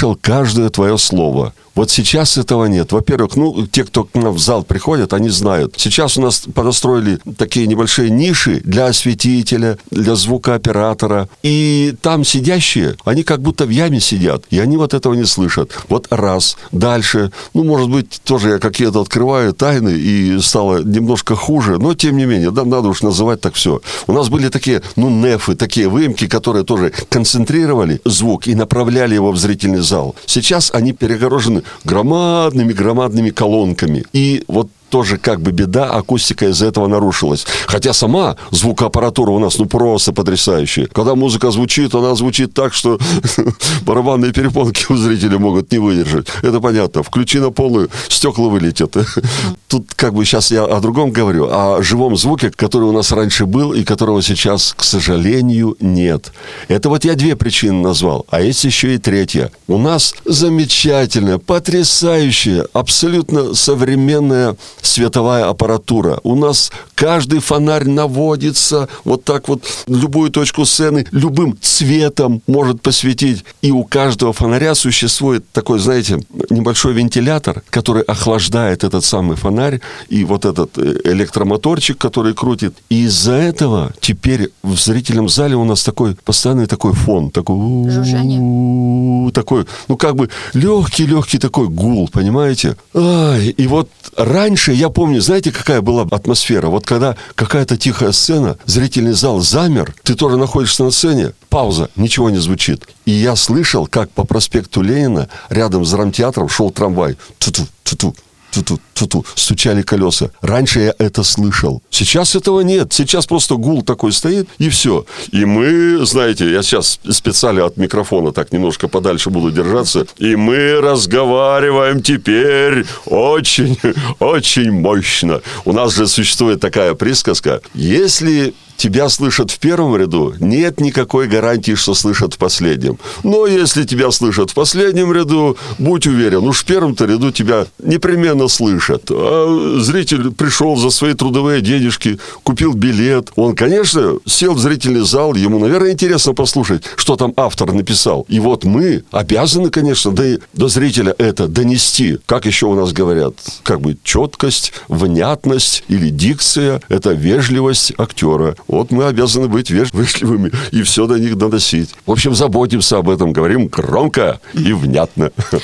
слышал 0.00 0.18
каждое 0.20 0.70
твое 0.70 0.96
слово. 0.96 1.52
Вот 1.74 1.90
сейчас 1.90 2.36
этого 2.36 2.66
нет. 2.66 2.92
Во-первых, 2.92 3.36
ну, 3.36 3.66
те, 3.66 3.84
кто 3.84 4.04
к 4.04 4.14
нам 4.14 4.34
в 4.34 4.38
зал 4.38 4.64
приходят, 4.64 5.12
они 5.12 5.28
знают. 5.28 5.74
Сейчас 5.76 6.16
у 6.16 6.22
нас 6.22 6.44
подостроили 6.52 7.18
такие 7.36 7.66
небольшие 7.66 8.10
ниши 8.10 8.60
для 8.64 8.86
осветителя, 8.86 9.78
для 9.90 10.14
звукооператора. 10.14 11.28
И 11.42 11.94
там 12.02 12.24
сидящие, 12.24 12.96
они 13.04 13.22
как 13.22 13.40
будто 13.40 13.66
в 13.66 13.70
яме 13.70 14.00
сидят, 14.00 14.44
и 14.50 14.58
они 14.58 14.76
вот 14.76 14.94
этого 14.94 15.14
не 15.14 15.24
слышат. 15.24 15.70
Вот 15.88 16.08
раз. 16.10 16.56
Дальше. 16.72 17.30
Ну, 17.54 17.64
может 17.64 17.88
быть, 17.88 18.20
тоже 18.24 18.50
я 18.50 18.58
какие-то 18.58 19.00
открываю 19.00 19.52
тайны, 19.52 19.90
и 19.90 20.38
стало 20.40 20.82
немножко 20.82 21.36
хуже, 21.36 21.78
но 21.78 21.94
тем 21.94 22.16
не 22.16 22.24
менее, 22.24 22.50
да, 22.50 22.64
надо 22.64 22.88
уж 22.88 23.02
называть 23.02 23.40
так 23.40 23.54
все. 23.54 23.80
У 24.06 24.12
нас 24.12 24.28
были 24.28 24.48
такие, 24.48 24.82
ну, 24.96 25.10
нефы, 25.10 25.54
такие 25.54 25.88
выемки, 25.88 26.26
которые 26.26 26.64
тоже 26.64 26.92
концентрировали 27.08 28.00
звук 28.04 28.46
и 28.46 28.54
направляли 28.54 29.14
его 29.14 29.32
в 29.32 29.38
зрительный 29.38 29.80
зал. 29.80 30.14
Сейчас 30.26 30.70
они 30.74 30.92
перегорожены 30.92 31.59
громадными-громадными 31.84 33.30
колонками. 33.30 34.04
И 34.12 34.44
вот 34.48 34.68
тоже 34.90 35.16
как 35.16 35.40
бы 35.40 35.52
беда, 35.52 35.90
акустика 35.90 36.48
из-за 36.48 36.66
этого 36.66 36.86
нарушилась. 36.86 37.46
Хотя 37.66 37.92
сама 37.92 38.36
звукоаппаратура 38.50 39.30
у 39.30 39.38
нас 39.38 39.58
ну 39.58 39.66
просто 39.66 40.12
потрясающая. 40.12 40.86
Когда 40.86 41.14
музыка 41.14 41.50
звучит, 41.50 41.94
она 41.94 42.14
звучит 42.14 42.52
так, 42.52 42.74
что 42.74 42.98
барабанные 43.82 44.32
перепонки 44.32 44.84
у 44.90 44.96
зрителя 44.96 45.38
могут 45.38 45.72
не 45.72 45.78
выдержать. 45.78 46.26
Это 46.42 46.60
понятно. 46.60 47.02
Включи 47.02 47.38
на 47.38 47.50
полную, 47.50 47.88
стекла 48.08 48.48
вылетят. 48.48 48.96
Тут 49.68 49.94
как 49.94 50.14
бы 50.14 50.24
сейчас 50.24 50.50
я 50.50 50.64
о 50.64 50.80
другом 50.80 51.12
говорю, 51.12 51.48
о 51.50 51.82
живом 51.82 52.16
звуке, 52.16 52.50
который 52.50 52.88
у 52.88 52.92
нас 52.92 53.12
раньше 53.12 53.46
был 53.46 53.72
и 53.72 53.84
которого 53.84 54.22
сейчас, 54.22 54.74
к 54.76 54.82
сожалению, 54.82 55.76
нет. 55.80 56.32
Это 56.68 56.88
вот 56.88 57.04
я 57.04 57.14
две 57.14 57.36
причины 57.36 57.80
назвал. 57.80 58.26
А 58.30 58.40
есть 58.40 58.64
еще 58.64 58.94
и 58.94 58.98
третья. 58.98 59.52
У 59.68 59.78
нас 59.78 60.14
замечательная, 60.24 61.38
потрясающая, 61.38 62.66
абсолютно 62.72 63.54
современная 63.54 64.56
световая 64.82 65.48
аппаратура. 65.48 66.20
У 66.22 66.34
нас 66.34 66.70
каждый 66.94 67.40
фонарь 67.40 67.88
наводится 67.88 68.88
вот 69.04 69.24
так 69.24 69.48
вот 69.48 69.62
любую 69.86 70.30
точку 70.30 70.64
сцены 70.64 71.06
любым 71.12 71.56
цветом 71.60 72.42
может 72.46 72.82
посветить. 72.82 73.44
И 73.62 73.70
у 73.70 73.84
каждого 73.84 74.32
фонаря 74.32 74.74
существует 74.74 75.44
такой, 75.52 75.78
знаете, 75.78 76.20
небольшой 76.50 76.92
вентилятор, 76.92 77.62
который 77.70 78.02
охлаждает 78.02 78.84
этот 78.84 79.04
самый 79.04 79.36
фонарь 79.36 79.80
и 80.08 80.24
вот 80.24 80.44
этот 80.44 80.78
э, 80.78 80.96
электромоторчик, 81.04 81.98
который 81.98 82.34
крутит. 82.34 82.74
И 82.88 83.04
из-за 83.04 83.32
этого 83.32 83.92
теперь 84.00 84.50
в 84.62 84.76
зрительном 84.76 85.28
зале 85.28 85.56
у 85.56 85.64
нас 85.64 85.82
такой 85.84 86.16
постоянный 86.24 86.66
такой 86.66 86.92
фон, 86.92 87.30
такой... 87.30 87.90
Жужжание. 87.90 89.30
Такой, 89.32 89.66
ну 89.88 89.96
как 89.96 90.16
бы 90.16 90.28
легкий-легкий 90.54 91.38
такой 91.38 91.68
гул, 91.68 92.08
понимаете? 92.12 92.76
Ай, 92.94 93.48
и 93.48 93.66
вот 93.66 93.88
раньше, 94.16 94.69
я 94.72 94.88
помню, 94.90 95.20
знаете, 95.20 95.52
какая 95.52 95.80
была 95.80 96.02
атмосфера? 96.02 96.68
Вот 96.68 96.86
когда 96.86 97.16
какая-то 97.34 97.76
тихая 97.76 98.12
сцена, 98.12 98.58
зрительный 98.66 99.12
зал 99.12 99.40
замер, 99.40 99.94
ты 100.02 100.14
тоже 100.14 100.36
находишься 100.36 100.84
на 100.84 100.90
сцене, 100.90 101.32
пауза, 101.48 101.90
ничего 101.96 102.30
не 102.30 102.38
звучит. 102.38 102.86
И 103.04 103.10
я 103.10 103.36
слышал, 103.36 103.86
как 103.86 104.10
по 104.10 104.24
проспекту 104.24 104.82
Ленина 104.82 105.28
рядом 105.48 105.84
с 105.84 105.90
драмтеатром 105.90 106.48
шел 106.48 106.70
трамвай. 106.70 107.16
Ту-ту, 107.38 107.66
ту-ту, 107.82 108.14
ту-ту, 108.52 108.78
ту-ту, 108.94 109.24
стучали 109.34 109.82
колеса. 109.82 110.30
Раньше 110.40 110.80
я 110.80 110.94
это 110.98 111.22
слышал. 111.22 111.82
Сейчас 111.90 112.34
этого 112.34 112.60
нет. 112.60 112.92
Сейчас 112.92 113.26
просто 113.26 113.56
гул 113.56 113.82
такой 113.82 114.12
стоит, 114.12 114.48
и 114.58 114.68
все. 114.68 115.04
И 115.32 115.44
мы, 115.44 116.04
знаете, 116.06 116.50
я 116.50 116.62
сейчас 116.62 117.00
специально 117.10 117.64
от 117.64 117.76
микрофона 117.76 118.32
так 118.32 118.52
немножко 118.52 118.88
подальше 118.88 119.30
буду 119.30 119.50
держаться, 119.50 120.06
и 120.18 120.36
мы 120.36 120.80
разговариваем 120.80 122.02
теперь 122.02 122.86
очень, 123.06 123.78
очень 124.18 124.72
мощно. 124.72 125.40
У 125.64 125.72
нас 125.72 125.94
же 125.94 126.06
существует 126.06 126.60
такая 126.60 126.94
присказка. 126.94 127.60
Если 127.74 128.54
тебя 128.80 129.10
слышат 129.10 129.50
в 129.50 129.58
первом 129.58 129.94
ряду, 129.94 130.34
нет 130.40 130.80
никакой 130.80 131.28
гарантии, 131.28 131.74
что 131.74 131.94
слышат 131.94 132.34
в 132.34 132.38
последнем. 132.38 132.98
Но 133.22 133.46
если 133.46 133.84
тебя 133.84 134.10
слышат 134.10 134.50
в 134.50 134.54
последнем 134.54 135.12
ряду, 135.12 135.58
будь 135.78 136.06
уверен, 136.06 136.44
уж 136.44 136.60
в 136.60 136.64
первом-то 136.64 137.04
ряду 137.04 137.30
тебя 137.30 137.66
непременно 137.78 138.48
слышат. 138.48 139.02
А 139.10 139.78
зритель 139.80 140.30
пришел 140.32 140.76
за 140.76 140.88
свои 140.90 141.12
трудовые 141.12 141.60
денежки, 141.60 142.18
купил 142.42 142.72
билет. 142.72 143.30
Он, 143.36 143.54
конечно, 143.54 144.14
сел 144.26 144.54
в 144.54 144.58
зрительный 144.58 145.04
зал, 145.04 145.34
ему, 145.34 145.58
наверное, 145.58 145.92
интересно 145.92 146.32
послушать, 146.32 146.84
что 146.96 147.16
там 147.16 147.34
автор 147.36 147.72
написал. 147.72 148.24
И 148.28 148.40
вот 148.40 148.64
мы 148.64 149.04
обязаны, 149.10 149.68
конечно, 149.68 150.10
до, 150.12 150.38
до 150.54 150.68
зрителя 150.68 151.14
это 151.18 151.48
донести. 151.48 152.18
Как 152.24 152.46
еще 152.46 152.66
у 152.66 152.74
нас 152.74 152.92
говорят? 152.92 153.34
Как 153.62 153.82
бы 153.82 153.98
четкость, 154.02 154.72
внятность 154.88 155.84
или 155.88 156.08
дикция– 156.08 156.80
это 156.88 157.10
вежливость 157.10 157.92
актера. 157.98 158.56
Вот 158.70 158.90
мы 158.92 159.04
обязаны 159.06 159.48
быть 159.48 159.70
вежливыми 159.70 160.52
и 160.70 160.82
все 160.82 161.06
до 161.06 161.18
них 161.18 161.36
доносить. 161.36 161.90
В 162.06 162.12
общем, 162.12 162.34
заботимся 162.34 162.98
об 162.98 163.10
этом, 163.10 163.32
говорим 163.32 163.66
громко 163.66 164.40
и 164.54 164.72
внятно. 164.72 165.30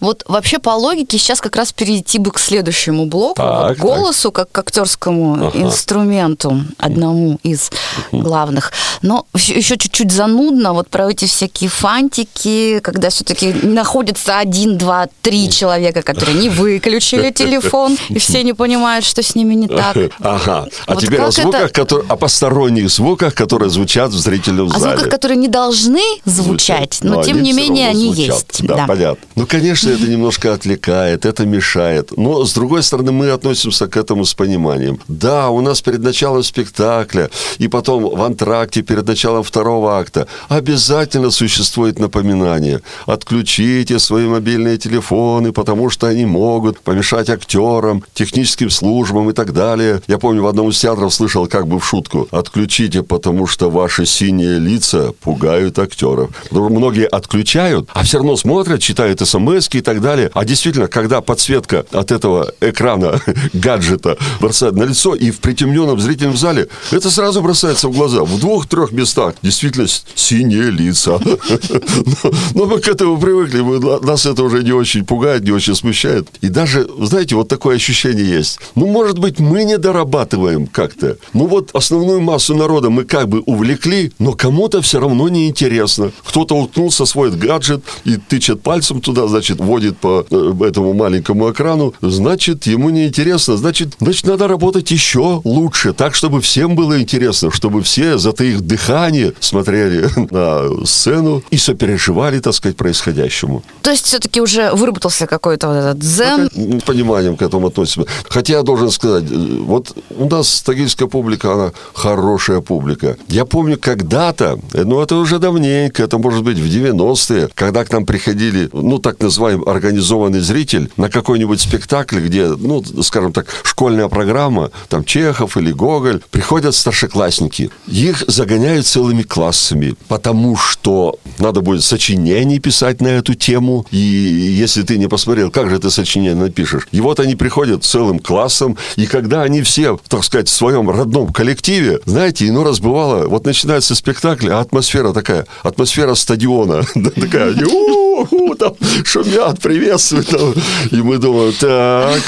Вот 0.00 0.24
вообще 0.28 0.58
по 0.58 0.70
логике 0.70 1.18
сейчас 1.18 1.42
как 1.42 1.56
раз 1.56 1.72
перейти 1.72 2.18
бы 2.18 2.30
к 2.30 2.38
следующему 2.38 3.04
блоку, 3.04 3.34
Так, 3.36 3.78
вот 3.78 3.86
голосу 3.86 4.32
как 4.32 4.50
к 4.50 4.58
актерскому 4.58 5.48
Ага. 5.48 5.58
инструменту, 5.58 6.62
одному 6.78 7.38
из 7.42 7.70
главных. 8.10 8.72
Но 9.02 9.26
еще, 9.34 9.76
чуть-чуть 9.76 10.10
занудно 10.10 10.72
вот 10.72 10.88
про 10.88 11.10
эти 11.10 11.26
всякие 11.26 11.68
фантики, 11.68 12.80
когда 12.80 13.10
все-таки 13.10 13.52
находится 13.52 14.38
один, 14.38 14.78
два, 14.78 15.08
три 15.20 15.50
человека, 15.50 16.00
которые 16.02 16.38
не 16.38 16.48
выключили 16.48 17.30
телефон, 17.34 17.96
и 18.08 18.18
все 18.18 18.42
не 18.42 18.54
понимают, 18.54 19.04
что 19.04 19.22
с 19.22 19.34
ними 19.34 19.52
не 19.54 19.68
так. 19.68 19.96
Ага. 20.20 20.66
А 20.86 20.94
Вот 20.94 21.02
теперь 21.02 21.20
о 21.20 21.24
как 21.26 21.32
это- 21.32 21.42
звуках, 21.42 21.72
которые, 21.72 22.06
посторонних 22.50 22.90
звуках, 22.90 23.34
которые 23.34 23.70
звучат 23.70 24.10
в 24.10 24.18
зрительном 24.18 24.66
О 24.66 24.78
зале. 24.78 24.96
звуках, 24.96 25.10
которые 25.10 25.36
не 25.36 25.48
должны 25.48 26.02
звучать, 26.24 26.98
но 27.02 27.14
Ну, 27.14 27.22
тем 27.22 27.42
не 27.42 27.52
менее 27.52 27.88
они 27.88 28.12
звучат. 28.12 28.34
есть. 28.34 28.66
Да, 28.66 28.86
понятно. 28.88 29.24
Ну, 29.36 29.46
конечно, 29.46 29.90
это 29.90 30.06
немножко 30.08 30.52
отвлекает, 30.52 31.26
это 31.26 31.46
мешает. 31.46 32.10
Но, 32.16 32.44
с 32.44 32.52
другой 32.54 32.82
стороны, 32.82 33.12
мы 33.12 33.30
относимся 33.30 33.86
к 33.86 33.96
этому 33.96 34.24
с 34.24 34.34
пониманием. 34.34 34.98
Да, 35.08 35.50
у 35.50 35.60
нас 35.60 35.80
перед 35.80 36.00
началом 36.02 36.42
спектакля 36.42 37.30
и 37.58 37.68
потом 37.68 38.02
в 38.16 38.22
антракте 38.22 38.82
перед 38.82 39.06
началом 39.06 39.42
второго 39.42 39.98
акта 39.98 40.26
обязательно 40.48 41.30
существует 41.30 41.98
напоминание. 42.00 42.80
Отключите 43.06 43.98
свои 43.98 44.26
мобильные 44.26 44.76
телефоны, 44.76 45.52
потому 45.52 45.90
что 45.90 46.08
они 46.08 46.26
могут 46.26 46.80
помешать 46.80 47.30
актерам, 47.30 48.02
техническим 48.14 48.70
службам 48.70 49.30
и 49.30 49.32
так 49.32 49.52
далее. 49.52 50.00
Я 50.08 50.18
помню, 50.18 50.42
в 50.42 50.46
одном 50.46 50.68
из 50.70 50.80
театров 50.80 51.14
слышал 51.14 51.46
как 51.46 51.66
бы 51.68 51.78
в 51.78 51.84
шутку. 51.86 52.26
Отключите, 52.40 53.02
потому 53.02 53.46
что 53.46 53.68
ваши 53.68 54.06
синие 54.06 54.58
лица 54.58 55.12
пугают 55.20 55.78
актеров. 55.78 56.30
Многие 56.50 57.06
отключают, 57.06 57.90
а 57.92 58.02
все 58.02 58.16
равно 58.16 58.34
смотрят, 58.36 58.80
читают 58.80 59.20
смс 59.20 59.68
и 59.72 59.82
так 59.82 60.00
далее. 60.00 60.30
А 60.32 60.46
действительно, 60.46 60.88
когда 60.88 61.20
подсветка 61.20 61.84
от 61.92 62.10
этого 62.10 62.50
экрана, 62.62 63.20
гаджета 63.52 64.16
бросает 64.40 64.74
на 64.74 64.84
лицо 64.84 65.14
и 65.14 65.30
в 65.30 65.40
притемненном 65.40 66.00
зрительном 66.00 66.38
зале, 66.38 66.68
это 66.90 67.10
сразу 67.10 67.42
бросается 67.42 67.88
в 67.88 67.92
глаза. 67.92 68.24
В 68.24 68.40
двух-трех 68.40 68.92
местах 68.92 69.34
действительно 69.42 69.86
синие 70.14 70.70
лица. 70.70 71.20
Но- 72.54 72.64
мы 72.64 72.80
к 72.80 72.88
этому 72.88 73.18
привыкли, 73.18 73.60
нас 74.06 74.24
это 74.24 74.42
уже 74.44 74.62
не 74.62 74.72
очень 74.72 75.04
пугает, 75.04 75.44
не 75.44 75.50
очень 75.50 75.74
смущает. 75.74 76.26
И 76.40 76.48
даже, 76.48 76.88
знаете, 77.00 77.34
вот 77.34 77.48
такое 77.48 77.76
ощущение 77.76 78.24
есть. 78.24 78.60
Ну, 78.76 78.86
может 78.86 79.18
быть, 79.18 79.40
мы 79.40 79.64
не 79.64 79.76
дорабатываем 79.76 80.66
как-то. 80.66 81.18
Ну, 81.34 81.46
вот 81.46 81.70
основную 81.74 82.19
массу 82.20 82.54
народа 82.54 82.90
мы 82.90 83.04
как 83.04 83.28
бы 83.28 83.40
увлекли, 83.40 84.12
но 84.18 84.32
кому-то 84.32 84.82
все 84.82 85.00
равно 85.00 85.28
неинтересно. 85.28 86.12
Кто-то 86.24 86.54
уткнулся 86.56 87.06
свой 87.06 87.30
гаджет 87.30 87.82
и 88.04 88.16
тычет 88.16 88.62
пальцем 88.62 89.00
туда, 89.00 89.26
значит, 89.26 89.58
водит 89.58 89.98
по 89.98 90.26
э, 90.30 90.52
этому 90.60 90.92
маленькому 90.92 91.50
экрану, 91.50 91.94
значит, 92.00 92.66
ему 92.66 92.90
неинтересно, 92.90 93.56
значит, 93.56 93.94
значит, 94.00 94.26
надо 94.26 94.48
работать 94.48 94.90
еще 94.90 95.40
лучше, 95.44 95.92
так, 95.92 96.14
чтобы 96.14 96.40
всем 96.40 96.74
было 96.74 97.00
интересно, 97.00 97.50
чтобы 97.50 97.82
все, 97.82 98.18
затаив 98.18 98.60
дыхание, 98.60 99.32
смотрели 99.40 100.08
на 100.30 100.86
сцену 100.86 101.42
и 101.50 101.56
сопереживали, 101.56 102.40
так 102.40 102.54
сказать, 102.54 102.76
происходящему. 102.76 103.62
То 103.82 103.90
есть 103.90 104.06
все-таки 104.06 104.40
уже 104.40 104.72
выработался 104.72 105.26
какой-то 105.26 105.68
вот 105.68 105.76
этот 105.76 105.98
дзен. 105.98 106.50
С 106.80 106.82
пониманием 106.84 107.36
к 107.36 107.42
этому 107.42 107.68
относимся. 107.68 108.08
Хотя 108.28 108.54
я 108.54 108.62
должен 108.62 108.90
сказать, 108.90 109.24
э, 109.30 109.34
вот 109.34 109.96
у 110.16 110.28
нас 110.28 110.62
тагильская 110.62 111.08
публика, 111.08 111.52
она 111.52 111.72
хорошая 112.10 112.60
публика. 112.60 113.16
Я 113.28 113.44
помню 113.44 113.78
когда-то, 113.78 114.58
ну 114.72 115.00
это 115.00 115.16
уже 115.16 115.38
давненько, 115.38 116.02
это 116.02 116.18
может 116.18 116.42
быть 116.42 116.58
в 116.58 116.64
90-е, 116.64 117.48
когда 117.54 117.84
к 117.84 117.92
нам 117.92 118.04
приходили, 118.04 118.68
ну 118.72 118.98
так 118.98 119.20
называемый 119.20 119.66
организованный 119.66 120.40
зритель 120.40 120.90
на 120.96 121.08
какой-нибудь 121.08 121.60
спектакль, 121.60 122.18
где, 122.18 122.48
ну, 122.48 122.82
скажем 123.02 123.32
так, 123.32 123.46
школьная 123.62 124.08
программа, 124.08 124.70
там 124.88 125.04
Чехов 125.04 125.56
или 125.56 125.70
Гоголь, 125.70 126.20
приходят 126.30 126.74
старшеклассники. 126.74 127.70
Их 127.86 128.24
загоняют 128.26 128.86
целыми 128.86 129.22
классами, 129.22 129.94
потому 130.08 130.56
что 130.56 131.18
надо 131.38 131.60
будет 131.60 131.84
сочинение 131.84 132.58
писать 132.58 133.00
на 133.00 133.08
эту 133.08 133.34
тему, 133.34 133.86
и 133.92 133.96
если 133.96 134.82
ты 134.82 134.98
не 134.98 135.08
посмотрел, 135.08 135.50
как 135.50 135.70
же 135.70 135.78
ты 135.78 135.90
сочинение 135.90 136.34
напишешь. 136.34 136.88
И 136.90 137.00
вот 137.00 137.20
они 137.20 137.36
приходят 137.36 137.84
целым 137.84 138.18
классом, 138.18 138.76
и 138.96 139.06
когда 139.06 139.42
они 139.42 139.62
все, 139.62 139.98
так 140.08 140.24
сказать, 140.24 140.48
в 140.48 140.52
своем 140.52 140.90
родном 140.90 141.32
коллективе, 141.32 141.99
знаете, 142.04 142.48
иной 142.48 142.64
раз 142.64 142.80
бывало, 142.80 143.26
вот 143.26 143.44
начинается 143.44 143.94
спектакль, 143.94 144.50
а 144.50 144.60
атмосфера 144.60 145.12
такая, 145.12 145.46
атмосфера 145.62 146.14
стадиона, 146.14 146.82
такая, 147.14 147.54
«У-ху», 148.10 148.54
там 148.54 148.74
шумят, 149.04 149.60
приветствуют, 149.60 150.28
там. 150.28 150.54
и 150.90 150.96
мы 150.96 151.18
думаем, 151.18 151.52
так, 151.58 152.20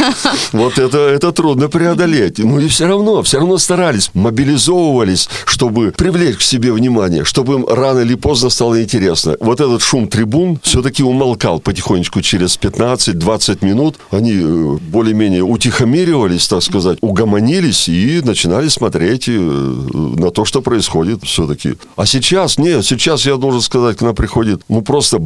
вот 0.53 0.79
это, 0.79 0.99
это 0.99 1.33
трудно 1.33 1.69
преодолеть. 1.69 2.39
Ну 2.39 2.61
и 2.61 2.69
все 2.69 2.87
равно, 2.87 3.23
все 3.23 3.39
равно 3.39 3.59
старались, 3.59 4.11
мобилизовывались, 4.15 5.29
чтобы 5.45 5.93
привлечь 5.97 6.37
к 6.37 6.43
себе 6.43 6.73
внимание, 6.73 7.25
чтобы 7.25 7.55
им 7.55 7.67
рано 7.67 8.01
или 8.01 8.15
поздно 8.15 8.51
стало 8.51 8.83
интересно. 8.83 9.37
Вот 9.41 9.61
этот 9.61 9.83
шум 9.83 10.09
трибун 10.09 10.59
все-таки 10.63 11.03
умолкал 11.03 11.61
потихонечку 11.61 12.23
через 12.23 12.59
15-20 12.59 13.65
минут. 13.65 13.97
Они 14.11 14.33
э, 14.33 14.79
более-менее 14.81 15.43
утихомиривались, 15.43 16.49
так 16.49 16.63
сказать, 16.63 16.99
угомонились 17.01 17.89
и 17.89 18.21
начинали 18.25 18.69
смотреть 18.69 19.29
э, 19.29 19.33
на 19.33 20.31
то, 20.31 20.45
что 20.45 20.63
происходит 20.63 21.23
все-таки. 21.25 21.75
А 21.97 22.07
сейчас, 22.07 22.59
нет, 22.59 22.85
сейчас, 22.85 23.27
я 23.27 23.37
должен 23.37 23.61
сказать, 23.61 23.97
к 23.97 24.03
нам 24.03 24.15
приходит, 24.15 24.63
ну, 24.69 24.83
просто 24.83 25.19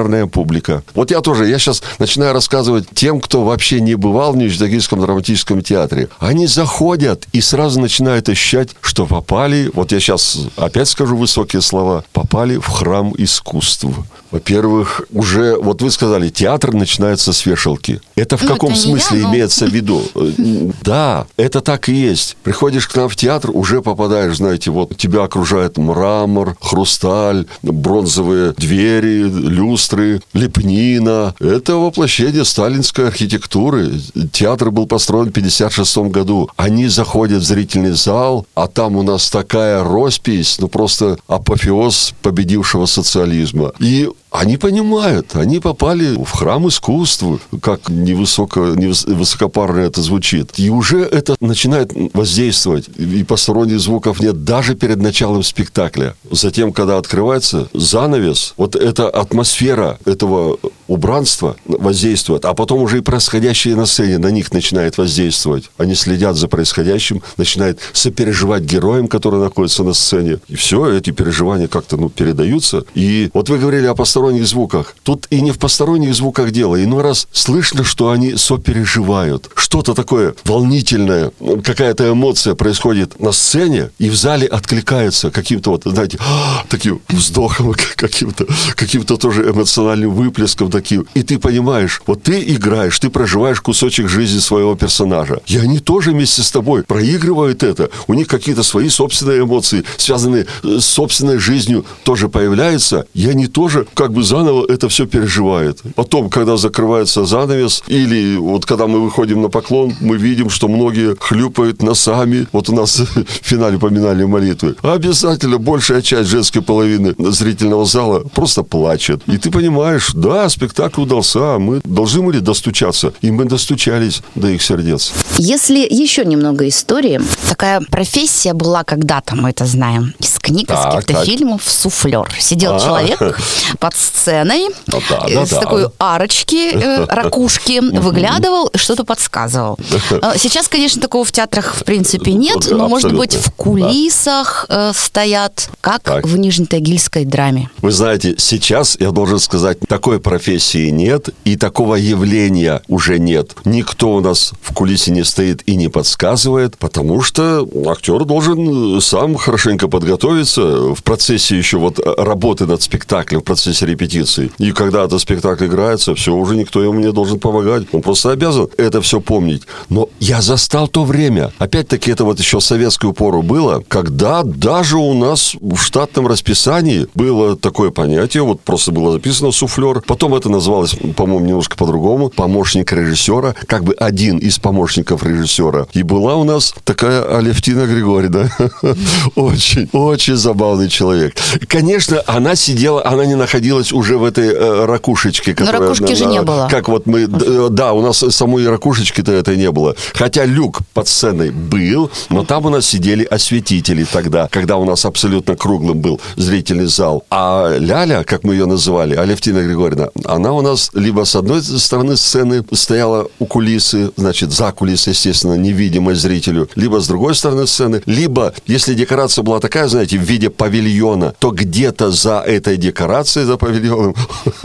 благодарная 0.00 0.26
публика. 0.26 0.82
Вот 0.94 1.10
я 1.10 1.20
тоже, 1.20 1.48
я 1.48 1.58
сейчас 1.58 1.82
начинаю 1.98 2.32
рассказывать 2.32 2.86
тем, 2.94 3.20
кто 3.20 3.44
вообще 3.44 3.80
не 3.80 3.94
бывал 3.94 4.32
в 4.32 4.36
Нижнетагильском 4.36 5.00
драматическом 5.00 5.62
театре. 5.62 6.08
Они 6.18 6.46
заходят 6.46 7.26
и 7.32 7.40
сразу 7.40 7.80
начинают 7.80 8.28
ощущать, 8.28 8.70
что 8.80 9.06
попали, 9.06 9.70
вот 9.74 9.92
я 9.92 10.00
сейчас 10.00 10.38
опять 10.56 10.88
скажу 10.88 11.16
высокие 11.16 11.62
слова, 11.62 12.04
попали 12.12 12.56
в 12.56 12.66
храм 12.66 13.12
искусств. 13.16 13.86
Во-первых, 14.30 15.02
уже, 15.12 15.56
вот 15.56 15.82
вы 15.82 15.90
сказали, 15.90 16.28
театр 16.28 16.72
начинается 16.72 17.32
с 17.32 17.44
вешалки. 17.46 18.00
Это 18.14 18.36
в 18.36 18.42
Ну, 18.42 18.48
каком 18.48 18.72
это 18.72 18.80
смысле 18.80 19.18
я, 19.20 19.26
но- 19.26 19.32
имеется 19.34 19.66
в 19.66 19.70
виду? 19.70 20.02
Э, 20.14 20.70
Да, 20.84 21.26
это 21.36 21.60
так 21.60 21.88
и 21.88 21.92
есть. 21.94 22.36
Приходишь 22.42 22.86
к 22.88 22.94
нам 22.96 23.08
в 23.08 23.16
театр, 23.16 23.50
уже 23.52 23.82
попадаешь, 23.82 24.36
знаете, 24.36 24.70
вот 24.70 24.96
тебя 24.96 25.24
окружает 25.24 25.78
мрамор, 25.78 26.56
хрусталь, 26.60 27.46
бронзовые 27.62 28.52
двери, 28.56 29.22
люстры, 29.24 30.20
лепнина. 30.32 31.34
Это 31.40 31.76
воплощение 31.76 32.44
сталинской 32.44 33.08
архитектуры. 33.08 33.90
Театр 34.32 34.70
был 34.70 34.86
построен 34.86 35.28
в 35.30 35.32
56 35.32 35.96
году. 36.10 36.48
Они 36.56 36.86
заходят 36.88 37.42
в 37.42 37.46
зрительный 37.46 37.92
зал, 37.92 38.46
а 38.54 38.66
там 38.68 38.96
у 38.96 39.02
нас 39.02 39.30
такая 39.30 39.82
роспись, 39.82 40.56
ну 40.60 40.68
просто 40.68 41.18
апофеоз 41.26 42.14
победившего 42.22 42.86
социализма. 42.86 43.72
И 43.78 44.08
они 44.30 44.56
понимают, 44.56 45.34
они 45.34 45.58
попали 45.60 46.14
в 46.16 46.30
храм 46.30 46.68
искусства, 46.68 47.38
как 47.60 47.88
невысоко, 47.88 48.60
невыс- 48.60 49.12
высокопарно 49.12 49.80
это 49.80 50.02
звучит. 50.02 50.52
И 50.58 50.70
уже 50.70 51.00
это 51.00 51.36
начинает 51.40 51.92
воздействовать, 52.14 52.88
и 52.96 53.24
посторонних 53.24 53.80
звуков 53.80 54.20
нет 54.20 54.44
даже 54.44 54.74
перед 54.74 54.98
началом 54.98 55.42
спектакля. 55.42 56.14
Затем, 56.30 56.72
когда 56.72 56.96
открывается 56.98 57.68
занавес, 57.74 58.54
вот 58.56 58.76
эта 58.76 59.08
атмосфера 59.08 59.98
этого 60.04 60.58
убранства 60.90 61.56
воздействует, 61.66 62.44
а 62.44 62.52
потом 62.52 62.82
уже 62.82 62.98
и 62.98 63.00
происходящее 63.00 63.76
на 63.76 63.86
сцене 63.86 64.18
на 64.18 64.30
них 64.32 64.52
начинает 64.52 64.98
воздействовать. 64.98 65.70
Они 65.78 65.94
следят 65.94 66.36
за 66.36 66.48
происходящим, 66.48 67.22
начинают 67.36 67.78
сопереживать 67.92 68.64
героям, 68.64 69.06
которые 69.06 69.40
находятся 69.40 69.84
на 69.84 69.94
сцене. 69.94 70.40
И 70.48 70.56
все, 70.56 70.90
эти 70.90 71.10
переживания 71.10 71.68
как-то 71.68 71.96
ну, 71.96 72.08
передаются. 72.08 72.84
И 72.94 73.30
вот 73.32 73.48
вы 73.48 73.58
говорили 73.58 73.86
о 73.86 73.94
посторонних 73.94 74.46
звуках. 74.48 74.96
Тут 75.04 75.28
и 75.30 75.40
не 75.40 75.52
в 75.52 75.58
посторонних 75.58 76.12
звуках 76.14 76.50
дело. 76.50 76.82
Иной 76.82 77.02
раз 77.02 77.28
слышно, 77.30 77.84
что 77.84 78.10
они 78.10 78.34
сопереживают. 78.34 79.48
Что-то 79.54 79.94
такое 79.94 80.34
волнительное, 80.44 81.30
какая-то 81.62 82.10
эмоция 82.10 82.56
происходит 82.56 83.20
на 83.20 83.30
сцене, 83.30 83.90
и 84.00 84.10
в 84.10 84.16
зале 84.16 84.48
откликается 84.48 85.30
каким-то 85.30 85.70
вот, 85.70 85.82
знаете, 85.84 86.18
таким 86.68 87.00
вздохом, 87.08 87.74
каким-то, 87.94 88.46
каким-то 88.74 89.16
тоже 89.16 89.48
эмоциональным 89.48 90.10
выплеском 90.10 90.68
таким. 90.80 91.06
И 91.14 91.22
ты 91.22 91.38
понимаешь, 91.38 92.00
вот 92.06 92.22
ты 92.22 92.40
играешь, 92.54 92.98
ты 92.98 93.10
проживаешь 93.10 93.60
кусочек 93.60 94.08
жизни 94.08 94.40
своего 94.40 94.74
персонажа. 94.74 95.40
И 95.46 95.58
они 95.58 95.78
тоже 95.78 96.10
вместе 96.12 96.42
с 96.42 96.50
тобой 96.50 96.82
проигрывают 96.82 97.62
это. 97.62 97.90
У 98.08 98.14
них 98.14 98.26
какие-то 98.26 98.62
свои 98.62 98.88
собственные 98.88 99.42
эмоции, 99.42 99.84
связанные 99.98 100.46
с 100.62 100.84
собственной 100.84 101.38
жизнью, 101.38 101.84
тоже 102.04 102.28
появляются. 102.28 103.04
И 103.14 103.28
они 103.28 103.46
тоже 103.46 103.86
как 103.94 104.12
бы 104.12 104.22
заново 104.22 104.64
это 104.72 104.88
все 104.88 105.06
переживают. 105.06 105.82
Потом, 105.94 106.30
когда 106.30 106.56
закрывается 106.56 107.26
занавес, 107.26 107.82
или 107.88 108.36
вот 108.36 108.64
когда 108.64 108.86
мы 108.86 109.00
выходим 109.00 109.42
на 109.42 109.48
поклон, 109.48 109.92
мы 110.00 110.16
видим, 110.16 110.48
что 110.50 110.68
многие 110.68 111.16
хлюпают 111.20 111.82
носами. 111.82 112.46
Вот 112.52 112.68
у 112.70 112.74
нас 112.74 113.00
в 113.14 113.24
финале 113.42 113.78
поминали 113.78 114.24
молитвы. 114.24 114.76
Обязательно 114.82 115.58
большая 115.58 116.00
часть 116.02 116.30
женской 116.30 116.62
половины 116.62 117.14
зрительного 117.18 117.84
зала 117.84 118.20
просто 118.34 118.62
плачет. 118.62 119.20
И 119.26 119.36
ты 119.36 119.50
понимаешь, 119.50 120.12
да, 120.14 120.48
спектакль 120.48 120.69
удался, 120.98 121.54
а 121.54 121.58
мы 121.58 121.80
должны 121.84 122.22
были 122.22 122.40
достучаться. 122.40 123.12
И 123.20 123.30
мы 123.30 123.44
достучались 123.44 124.22
до 124.34 124.48
их 124.48 124.62
сердец. 124.62 125.12
Если 125.38 125.78
еще 125.78 126.24
немного 126.24 126.68
истории, 126.68 127.20
такая 127.48 127.80
профессия 127.90 128.52
была 128.52 128.84
когда-то, 128.84 129.36
мы 129.36 129.50
это 129.50 129.64
знаем, 129.66 130.14
из 130.18 130.38
книг, 130.38 130.70
из 130.70 130.78
каких-то 130.78 131.14
так. 131.14 131.24
фильмов, 131.24 131.62
суфлер. 131.66 132.28
Сидел 132.38 132.76
А. 132.76 132.80
человек 132.80 133.38
под 133.78 133.94
сценой 133.94 134.68
Ну 134.86 135.00
да, 135.08 135.24
э, 135.28 135.34
да, 135.34 135.46
с 135.46 135.50
да. 135.50 135.60
такой 135.60 135.86
арочки, 135.98 136.70
э, 136.72 137.04
ракушки, 137.08 137.80
выглядывал 137.80 138.68
и 138.68 138.78
что-то 138.78 139.04
подсказывал. 139.04 139.78
Э, 140.10 140.34
Сейчас, 140.36 140.68
конечно, 140.68 141.00
такого 141.00 141.24
в 141.24 141.32
театрах 141.32 141.74
в 141.74 141.84
принципе 141.84 142.32
нет, 142.32 142.66
Да, 142.68 142.76
но, 142.76 142.88
может 142.88 143.14
быть, 143.16 143.34
в 143.34 143.50
кулисах 143.52 144.66
э, 144.68 144.92
стоят, 144.94 145.70
как 145.80 146.02
Так. 146.02 146.26
в 146.26 146.36
Нижнетагильской 146.36 147.24
драме. 147.24 147.70
Вы 147.82 147.92
знаете, 147.92 148.34
сейчас, 148.38 148.96
я 149.00 149.10
должен 149.10 149.38
сказать, 149.38 149.78
такой 149.88 150.20
профессии 150.20 150.49
нет, 150.58 151.30
и 151.44 151.56
такого 151.56 151.94
явления 151.96 152.82
уже 152.88 153.18
нет. 153.18 153.56
Никто 153.64 154.14
у 154.14 154.20
нас 154.20 154.52
в 154.60 154.72
кулисе 154.74 155.10
не 155.10 155.24
стоит 155.24 155.62
и 155.66 155.76
не 155.76 155.88
подсказывает, 155.88 156.76
потому 156.78 157.22
что 157.22 157.68
актер 157.86 158.24
должен 158.24 159.00
сам 159.00 159.36
хорошенько 159.36 159.88
подготовиться 159.88 160.94
в 160.94 161.02
процессе 161.02 161.56
еще 161.56 161.78
вот 161.78 161.98
э, 161.98 162.14
работы 162.16 162.66
над 162.66 162.82
спектаклем, 162.82 163.40
в 163.40 163.44
процессе 163.44 163.86
репетиции. 163.86 164.50
И 164.58 164.72
когда 164.72 165.04
этот 165.04 165.20
спектакль 165.20 165.66
играется, 165.66 166.14
все, 166.14 166.34
уже 166.34 166.56
никто 166.56 166.82
ему 166.82 167.00
не 167.00 167.12
должен 167.12 167.38
помогать. 167.38 167.84
Он 167.92 168.02
просто 168.02 168.30
обязан 168.30 168.68
это 168.76 169.00
все 169.00 169.20
помнить. 169.20 169.62
Но 169.88 170.08
я 170.20 170.40
застал 170.40 170.88
то 170.88 171.04
время. 171.04 171.52
Опять-таки, 171.58 172.10
это 172.10 172.24
вот 172.24 172.38
еще 172.38 172.58
в 172.58 172.64
советскую 172.64 173.12
пору 173.12 173.42
было, 173.42 173.82
когда 173.88 174.42
даже 174.42 174.96
у 174.96 175.14
нас 175.14 175.54
в 175.60 175.78
штатном 175.78 176.26
расписании 176.26 177.06
было 177.14 177.56
такое 177.56 177.90
понятие, 177.90 178.42
вот 178.42 178.60
просто 178.60 178.92
было 178.92 179.12
записано 179.12 179.52
суфлер. 179.52 180.02
Потом 180.06 180.34
это 180.40 180.48
называлось, 180.48 180.96
по-моему, 181.16 181.46
немножко 181.46 181.76
по-другому. 181.76 182.30
Помощник 182.30 182.92
режиссера, 182.92 183.54
как 183.66 183.84
бы 183.84 183.94
один 183.94 184.38
из 184.38 184.58
помощников 184.58 185.22
режиссера. 185.22 185.86
И 185.92 186.02
была 186.02 186.36
у 186.36 186.44
нас 186.44 186.74
такая 186.84 187.22
Алевтина 187.38 187.86
Григорьевна. 187.86 188.48
Очень, 189.36 189.88
очень 189.92 190.36
забавный 190.36 190.88
человек. 190.88 191.34
Конечно, 191.68 192.22
она 192.26 192.54
сидела, 192.56 193.04
она 193.06 193.24
не 193.26 193.34
находилась 193.34 193.92
уже 193.92 194.16
в 194.18 194.24
этой 194.24 194.48
э, 194.48 194.84
ракушечке. 194.86 195.54
которая 195.54 195.82
ракушки 195.82 196.02
на- 196.10 196.16
же 196.16 196.24
на- 196.26 196.30
не 196.32 196.42
было. 196.42 196.68
Как 196.70 196.88
вот 196.88 197.06
мы, 197.06 197.26
д- 197.26 197.44
э, 197.46 197.68
да, 197.70 197.92
у 197.92 198.02
нас 198.02 198.18
самой 198.30 198.66
ракушечки-то 198.68 199.32
это 199.32 199.56
не 199.56 199.70
было. 199.70 199.94
Хотя 200.14 200.44
люк 200.44 200.78
под 200.94 201.08
сценой 201.08 201.50
был, 201.50 202.10
но 202.30 202.44
там 202.44 202.66
у 202.66 202.70
нас 202.70 202.86
сидели 202.86 203.24
осветители 203.24 204.04
тогда, 204.10 204.48
когда 204.50 204.76
у 204.76 204.84
нас 204.84 205.04
абсолютно 205.04 205.54
круглым 205.56 206.00
был 206.00 206.20
зрительный 206.36 206.86
зал. 206.86 207.24
А 207.30 207.76
Ляля, 207.78 208.24
как 208.24 208.44
мы 208.44 208.54
ее 208.54 208.66
называли, 208.66 209.14
Алевтина 209.14 209.62
Григорьевна, 209.62 210.08
она 210.30 210.52
у 210.52 210.62
нас 210.62 210.90
либо 210.94 211.24
с 211.24 211.34
одной 211.34 211.62
стороны 211.62 212.16
сцены 212.16 212.64
стояла 212.72 213.28
у 213.38 213.46
кулисы, 213.46 214.12
значит, 214.16 214.52
за 214.52 214.72
кулисой, 214.72 215.12
естественно, 215.12 215.54
невидимой 215.54 216.14
зрителю, 216.14 216.68
либо 216.76 217.00
с 217.00 217.08
другой 217.08 217.34
стороны 217.34 217.66
сцены, 217.66 218.02
либо, 218.06 218.54
если 218.66 218.94
декорация 218.94 219.42
была 219.42 219.60
такая, 219.60 219.88
знаете, 219.88 220.18
в 220.18 220.22
виде 220.22 220.50
павильона, 220.50 221.34
то 221.38 221.50
где-то 221.50 222.10
за 222.10 222.40
этой 222.40 222.76
декорацией, 222.76 223.46
за 223.46 223.56
павильоном, 223.56 224.14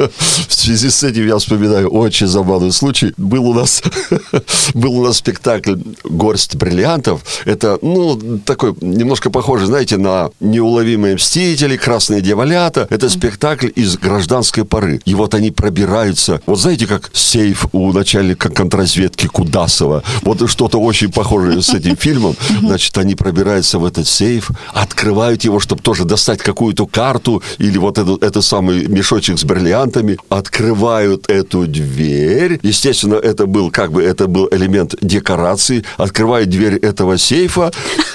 в 0.47 0.53
связи 0.53 0.89
с 0.89 1.03
этим 1.03 1.27
я 1.27 1.37
вспоминаю 1.37 1.89
очень 1.89 2.27
забавный 2.27 2.71
случай. 2.71 3.13
Был 3.17 3.47
у 3.49 3.53
нас, 3.53 3.81
был 4.73 4.99
у 4.99 5.03
нас 5.03 5.17
спектакль 5.17 5.75
«Горсть 6.03 6.55
бриллиантов». 6.55 7.21
Это, 7.45 7.79
ну, 7.81 8.39
такой 8.45 8.75
немножко 8.81 9.29
похожий, 9.29 9.67
знаете, 9.67 9.97
на 9.97 10.29
«Неуловимые 10.39 11.15
мстители», 11.15 11.77
«Красные 11.77 12.21
дьяволята». 12.21 12.87
Это 12.89 13.09
спектакль 13.09 13.69
из 13.75 13.97
гражданской 13.97 14.63
поры. 14.65 15.01
И 15.05 15.15
вот 15.15 15.33
они 15.33 15.51
пробираются. 15.55 16.41
Вот 16.45 16.59
знаете, 16.59 16.87
как 16.87 17.09
сейф 17.13 17.67
у 17.71 17.91
начальника 17.91 18.49
контрразведки 18.49 19.27
Кудасова. 19.27 20.03
Вот 20.21 20.49
что-то 20.49 20.79
очень 20.79 21.11
похожее 21.11 21.61
с 21.61 21.73
этим 21.73 21.95
фильмом. 21.97 22.35
Значит, 22.59 22.97
они 22.97 23.15
пробираются 23.15 23.79
в 23.79 23.85
этот 23.85 24.07
сейф, 24.07 24.51
открывают 24.73 25.43
его, 25.43 25.59
чтобы 25.59 25.81
тоже 25.81 26.05
достать 26.05 26.39
какую-то 26.39 26.85
карту 26.85 27.41
или 27.57 27.77
вот 27.77 27.97
этот, 27.97 28.23
этот 28.23 28.43
самый 28.43 28.87
мешочек 28.87 29.39
с 29.39 29.43
бриллиантами, 29.43 30.17
открывают 30.29 31.29
эту 31.29 31.65
дверь. 31.67 32.59
Естественно, 32.61 33.15
это 33.15 33.45
был 33.47 33.71
как 33.71 33.91
бы 33.91 34.03
это 34.03 34.27
был 34.27 34.47
элемент 34.51 34.95
декорации. 35.01 35.83
Открывает 35.97 36.49
дверь 36.49 36.75
этого 36.75 37.17
сейфа, 37.17 37.71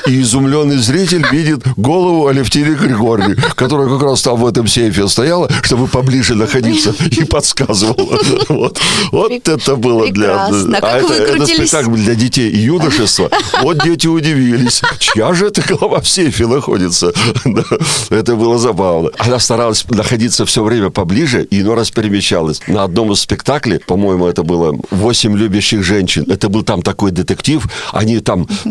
и 0.07 0.21
изумленный 0.21 0.79
зритель 0.79 1.25
видит 1.31 1.63
голову 1.77 2.29
Алевтины 2.29 2.75
Григорьевны, 2.75 3.37
которая 3.55 3.89
как 3.89 4.03
раз 4.03 4.23
там 4.23 4.37
в 4.37 4.47
этом 4.47 4.67
сейфе 4.67 5.09
стояла, 5.09 5.51
чтобы 5.63 5.87
поближе 5.87 6.35
находиться 6.35 6.95
и 7.11 7.25
подсказывала. 7.31 8.19
Вот, 8.49 8.81
вот 9.13 9.49
это 9.49 9.77
было 9.77 10.11
для... 10.11 10.47
Прекрасно. 10.49 10.79
А 10.79 10.81
Как 10.81 11.05
это, 11.05 11.15
это 11.15 11.47
спектакль 11.47 11.95
для 11.95 12.15
детей 12.15 12.51
и 12.51 12.59
юношества. 12.59 13.31
Вот 13.63 13.83
дети 13.83 14.07
удивились. 14.07 14.83
Чья 14.99 15.33
же 15.35 15.47
эта 15.47 15.63
голова 15.63 16.01
в 16.01 16.09
сейфе 16.09 16.47
находится? 16.47 17.13
Это 18.11 18.35
было 18.35 18.59
забавно. 18.59 19.11
Она 19.19 19.39
старалась 19.39 19.85
находиться 19.89 20.45
все 20.45 20.63
время 20.65 20.91
поближе 20.91 21.45
и 21.45 21.61
иной 21.61 21.77
раз 21.77 21.91
перемещалась. 21.91 22.61
На 22.67 22.85
одном 22.85 23.13
из 23.13 23.21
спектаклей, 23.21 23.79
по-моему, 23.79 24.27
это 24.27 24.43
было 24.43 24.77
«Восемь 24.91 25.37
любящих 25.37 25.83
женщин». 25.85 26.25
Это 26.29 26.49
был 26.49 26.63
там 26.63 26.83
такой 26.83 27.11
детектив. 27.13 27.65
Они 27.93 28.19
там 28.21 28.47
э, 28.65 28.69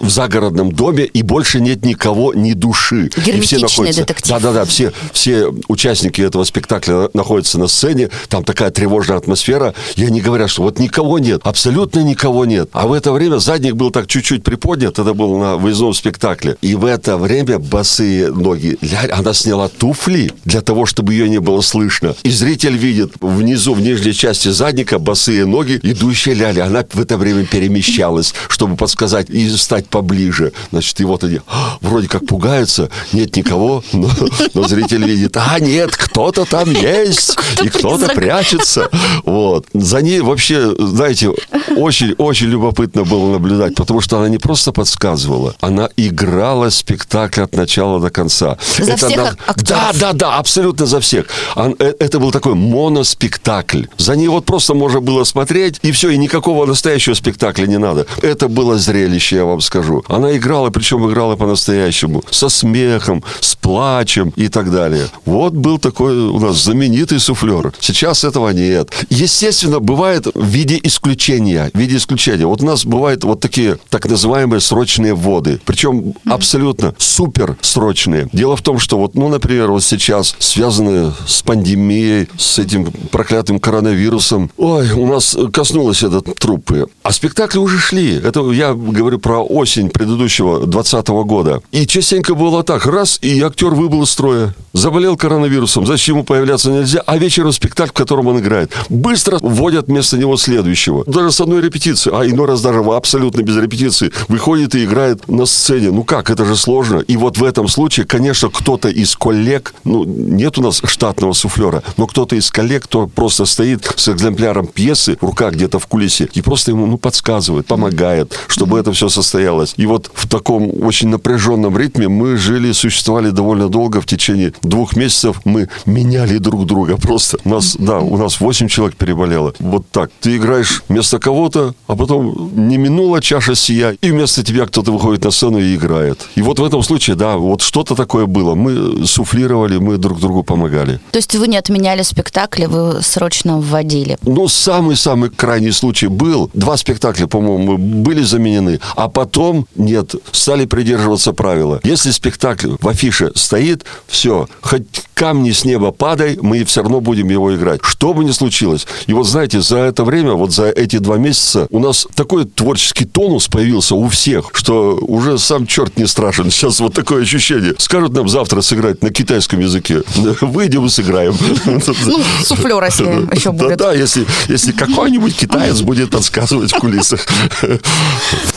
в 0.00 0.08
загородном 0.10 0.72
доме, 0.72 1.04
и 1.04 1.22
больше 1.22 1.60
нет 1.60 1.84
никого, 1.84 2.34
ни 2.34 2.52
души. 2.52 3.06
И 3.06 3.10
все 3.10 3.20
Герметичный 3.22 3.60
находятся- 3.62 4.00
детектив. 4.02 4.28
Да-да-да, 4.30 4.64
все, 4.64 4.92
все 5.12 5.48
участники 5.68 6.20
этого 6.20 6.44
спектакля 6.44 7.08
находятся 7.14 7.58
на 7.58 7.66
сцене, 7.68 7.85
сцене, 7.86 8.10
там 8.28 8.44
такая 8.44 8.70
тревожная 8.70 9.18
атмосфера, 9.18 9.74
и 9.96 10.04
они 10.04 10.20
говорят, 10.20 10.50
что 10.50 10.62
вот 10.62 10.78
никого 10.78 11.18
нет, 11.18 11.40
абсолютно 11.44 12.00
никого 12.00 12.44
нет. 12.44 12.68
А 12.72 12.86
в 12.86 12.92
это 12.92 13.12
время 13.12 13.38
задник 13.38 13.74
был 13.74 13.90
так 13.90 14.06
чуть-чуть 14.08 14.42
приподнят, 14.42 14.98
это 14.98 15.14
был 15.14 15.38
на 15.38 15.56
выездном 15.56 15.94
спектакле. 15.94 16.56
И 16.62 16.74
в 16.74 16.84
это 16.84 17.16
время 17.16 17.58
босые 17.58 18.32
ноги, 18.32 18.78
она 19.12 19.34
сняла 19.34 19.68
туфли 19.68 20.32
для 20.44 20.60
того, 20.62 20.86
чтобы 20.86 21.12
ее 21.14 21.28
не 21.28 21.38
было 21.38 21.60
слышно. 21.60 22.14
И 22.24 22.30
зритель 22.30 22.76
видит 22.76 23.12
внизу, 23.20 23.74
в 23.74 23.80
нижней 23.80 24.12
части 24.12 24.48
задника, 24.48 24.98
босые 24.98 25.46
ноги, 25.46 25.78
идущие 25.82 26.34
ляли. 26.34 26.60
Она 26.60 26.84
в 26.92 27.00
это 27.00 27.16
время 27.16 27.44
перемещалась, 27.44 28.34
чтобы 28.48 28.76
подсказать 28.76 29.30
и 29.30 29.48
стать 29.56 29.88
поближе. 29.88 30.52
Значит, 30.72 31.00
и 31.00 31.04
вот 31.04 31.24
они 31.24 31.40
«А, 31.46 31.78
вроде 31.80 32.08
как 32.08 32.26
пугаются, 32.26 32.90
нет 33.12 33.36
никого, 33.36 33.84
но, 33.92 34.10
но 34.54 34.68
зритель 34.68 35.04
видит, 35.04 35.36
а 35.36 35.58
нет, 35.60 35.96
кто-то 35.96 36.44
там 36.44 36.70
есть, 36.70 37.36
и 37.62 37.68
кто-то 37.78 38.08
прячется. 38.14 38.88
Вот. 39.24 39.66
За 39.74 40.02
ней 40.02 40.20
вообще, 40.20 40.74
знаете, 40.78 41.32
очень-очень 41.76 42.46
любопытно 42.46 43.04
было 43.04 43.32
наблюдать, 43.32 43.74
потому 43.74 44.00
что 44.00 44.18
она 44.18 44.28
не 44.28 44.38
просто 44.38 44.72
подсказывала, 44.72 45.54
она 45.60 45.88
играла 45.96 46.70
спектакль 46.70 47.42
от 47.42 47.54
начала 47.54 48.00
до 48.00 48.10
конца. 48.10 48.58
За 48.78 48.92
это 48.92 49.06
всех 49.06 49.18
она... 49.18 49.36
актеров? 49.46 49.66
Да, 49.68 49.92
да, 50.00 50.12
да, 50.12 50.38
абсолютно 50.38 50.86
за 50.86 51.00
всех. 51.00 51.26
Э, 51.56 51.92
это 51.98 52.18
был 52.18 52.30
такой 52.30 52.54
моноспектакль. 52.54 53.84
За 53.96 54.16
ней 54.16 54.28
вот 54.28 54.44
просто 54.44 54.74
можно 54.74 55.00
было 55.00 55.24
смотреть, 55.24 55.78
и 55.82 55.92
все, 55.92 56.10
и 56.10 56.18
никакого 56.18 56.66
настоящего 56.66 57.14
спектакля 57.14 57.66
не 57.66 57.78
надо. 57.78 58.06
Это 58.22 58.48
было 58.48 58.78
зрелище, 58.78 59.36
я 59.36 59.44
вам 59.44 59.60
скажу. 59.60 60.04
Она 60.08 60.36
играла, 60.36 60.70
причем 60.70 61.08
играла 61.08 61.36
по-настоящему. 61.36 62.22
Со 62.30 62.48
смехом, 62.48 63.22
с 63.40 63.54
плачем 63.54 64.32
и 64.36 64.48
так 64.48 64.70
далее. 64.70 65.08
Вот 65.24 65.52
был 65.52 65.78
такой 65.78 66.16
у 66.16 66.38
нас 66.38 66.64
знаменитый 66.64 67.18
суфлер. 67.18 67.65
Сейчас 67.80 68.24
этого 68.24 68.50
нет. 68.50 68.92
Естественно, 69.10 69.80
бывает 69.80 70.26
в 70.34 70.44
виде 70.44 70.78
исключения. 70.82 71.70
В 71.72 71.78
виде 71.78 71.96
исключения. 71.96 72.46
Вот 72.46 72.62
у 72.62 72.66
нас 72.66 72.84
бывают 72.84 73.24
вот 73.24 73.40
такие 73.40 73.78
так 73.90 74.06
называемые 74.06 74.60
срочные 74.60 75.14
вводы. 75.14 75.60
Причем 75.64 76.14
абсолютно 76.26 76.94
супер 76.98 77.56
срочные. 77.60 78.28
Дело 78.32 78.56
в 78.56 78.62
том, 78.62 78.78
что 78.78 78.98
вот, 78.98 79.14
ну, 79.14 79.28
например, 79.28 79.70
вот 79.70 79.82
сейчас 79.82 80.36
связанные 80.38 81.12
с 81.26 81.42
пандемией, 81.42 82.28
с 82.38 82.58
этим 82.58 82.90
проклятым 83.10 83.58
коронавирусом, 83.60 84.50
ой, 84.56 84.90
у 84.92 85.06
нас 85.06 85.36
коснулось 85.52 86.02
это 86.02 86.20
трупы. 86.20 86.86
А 87.02 87.12
спектакли 87.12 87.58
уже 87.58 87.78
шли. 87.78 88.14
Это 88.16 88.50
я 88.52 88.74
говорю 88.74 89.18
про 89.18 89.42
осень 89.42 89.90
предыдущего 89.90 90.66
20 90.66 91.08
года. 91.08 91.62
И 91.72 91.86
частенько 91.86 92.34
было 92.34 92.62
так. 92.62 92.86
Раз, 92.86 93.18
и 93.22 93.40
актер 93.40 93.70
выбыл 93.70 94.02
из 94.02 94.10
строя. 94.10 94.54
Заболел 94.72 95.16
коронавирусом. 95.16 95.86
Зачем 95.86 96.16
ему 96.16 96.24
появляться 96.24 96.70
нельзя? 96.70 97.02
А 97.06 97.18
вечером 97.18 97.45
спектакль, 97.52 97.90
в 97.90 97.92
котором 97.92 98.26
он 98.28 98.38
играет. 98.40 98.72
Быстро 98.88 99.38
вводят 99.40 99.86
вместо 99.86 100.16
него 100.16 100.36
следующего. 100.36 101.04
Даже 101.06 101.32
с 101.32 101.40
одной 101.40 101.62
репетиции. 101.62 102.10
А 102.12 102.26
иной 102.26 102.46
раз 102.46 102.62
даже 102.62 102.80
абсолютно 102.80 103.42
без 103.42 103.56
репетиции. 103.56 104.12
Выходит 104.28 104.74
и 104.74 104.84
играет 104.84 105.28
на 105.28 105.46
сцене. 105.46 105.90
Ну 105.90 106.04
как, 106.04 106.30
это 106.30 106.44
же 106.44 106.56
сложно. 106.56 106.98
И 106.98 107.16
вот 107.16 107.38
в 107.38 107.44
этом 107.44 107.68
случае, 107.68 108.06
конечно, 108.06 108.48
кто-то 108.48 108.88
из 108.88 109.16
коллег, 109.16 109.74
ну, 109.84 110.04
нет 110.04 110.58
у 110.58 110.62
нас 110.62 110.82
штатного 110.84 111.32
суфлера, 111.32 111.82
но 111.96 112.06
кто-то 112.06 112.36
из 112.36 112.50
коллег, 112.50 112.84
кто 112.84 113.06
просто 113.06 113.44
стоит 113.44 113.92
с 113.96 114.08
экземпляром 114.08 114.66
пьесы 114.66 115.16
в 115.20 115.24
руках 115.24 115.54
где-то 115.54 115.78
в 115.78 115.86
кулисе 115.86 116.28
и 116.32 116.42
просто 116.42 116.70
ему, 116.70 116.86
ну, 116.86 116.98
подсказывает, 116.98 117.66
помогает, 117.66 118.38
чтобы 118.48 118.78
это 118.78 118.92
все 118.92 119.08
состоялось. 119.08 119.74
И 119.76 119.86
вот 119.86 120.10
в 120.14 120.28
таком 120.28 120.70
очень 120.82 121.08
напряженном 121.08 121.76
ритме 121.76 122.08
мы 122.08 122.36
жили, 122.36 122.72
существовали 122.72 123.30
довольно 123.30 123.68
долго, 123.68 124.00
в 124.00 124.06
течение 124.06 124.52
двух 124.62 124.96
месяцев 124.96 125.40
мы 125.44 125.68
меняли 125.84 126.38
друг 126.38 126.66
друга 126.66 126.96
просто. 126.96 127.35
У 127.44 127.48
нас, 127.48 127.76
да, 127.78 127.98
у 127.98 128.16
нас 128.16 128.40
8 128.40 128.68
человек 128.68 128.96
переболело. 128.96 129.54
Вот 129.58 129.84
так. 129.90 130.10
Ты 130.20 130.36
играешь 130.36 130.82
вместо 130.88 131.18
кого-то, 131.18 131.74
а 131.86 131.96
потом 131.96 132.50
не 132.54 132.78
минула 132.78 133.20
чаша 133.20 133.54
сия, 133.54 133.96
и 134.00 134.10
вместо 134.10 134.42
тебя 134.44 134.66
кто-то 134.66 134.92
выходит 134.92 135.24
на 135.24 135.30
сцену 135.30 135.58
и 135.58 135.74
играет. 135.74 136.20
И 136.34 136.42
вот 136.42 136.58
в 136.58 136.64
этом 136.64 136.82
случае, 136.82 137.16
да, 137.16 137.36
вот 137.36 137.62
что-то 137.62 137.94
такое 137.94 138.26
было. 138.26 138.54
Мы 138.54 139.06
суфлировали, 139.06 139.78
мы 139.78 139.96
друг 139.96 140.20
другу 140.20 140.42
помогали. 140.42 141.00
То 141.12 141.18
есть 141.18 141.34
вы 141.34 141.48
не 141.48 141.56
отменяли 141.56 142.02
спектакли, 142.02 142.66
вы 142.66 143.02
срочно 143.02 143.58
вводили? 143.58 144.18
Ну, 144.22 144.48
самый-самый 144.48 145.30
крайний 145.30 145.72
случай 145.72 146.08
был. 146.08 146.50
Два 146.54 146.76
спектакля, 146.76 147.26
по-моему, 147.26 147.78
были 147.78 148.22
заменены, 148.22 148.80
а 148.96 149.08
потом, 149.08 149.66
нет, 149.76 150.14
стали 150.32 150.66
придерживаться 150.66 151.32
правила. 151.32 151.80
Если 151.84 152.10
спектакль 152.10 152.70
в 152.80 152.88
афише 152.88 153.32
стоит, 153.34 153.84
все, 154.06 154.48
хоть 154.60 154.82
камни 155.14 155.52
с 155.52 155.64
неба 155.64 155.92
падай, 155.92 156.38
мы 156.40 156.64
все 156.64 156.82
равно 156.82 157.00
будем 157.00 157.25
его 157.32 157.54
играть. 157.54 157.80
Что 157.82 158.14
бы 158.14 158.24
ни 158.24 158.32
случилось. 158.32 158.86
И 159.06 159.12
вот 159.12 159.24
знаете, 159.24 159.60
за 159.60 159.78
это 159.78 160.04
время, 160.04 160.32
вот 160.32 160.52
за 160.52 160.68
эти 160.68 160.98
два 160.98 161.16
месяца 161.16 161.66
у 161.70 161.78
нас 161.78 162.06
такой 162.14 162.44
творческий 162.44 163.04
тонус 163.04 163.48
появился 163.48 163.94
у 163.94 164.08
всех, 164.08 164.50
что 164.52 164.98
уже 165.00 165.38
сам 165.38 165.66
черт 165.66 165.96
не 165.96 166.06
страшен. 166.06 166.50
Сейчас 166.50 166.80
вот 166.80 166.94
такое 166.94 167.22
ощущение. 167.22 167.74
Скажут 167.78 168.12
нам 168.12 168.28
завтра 168.28 168.60
сыграть 168.60 169.02
на 169.02 169.10
китайском 169.10 169.60
языке. 169.60 170.02
Выйдем 170.40 170.86
и 170.86 170.88
сыграем. 170.88 171.36
Ну, 171.64 172.20
суфлер, 172.44 172.84
если 172.84 173.04
еще 173.34 173.52
будет. 173.52 173.78
Да, 173.78 173.86
да, 173.86 173.92
если, 173.94 174.26
если 174.48 174.72
какой-нибудь 174.72 175.36
китаец 175.36 175.80
будет 175.80 176.10
подсказывать 176.10 176.72
в 176.72 176.78
кулисах. 176.78 177.26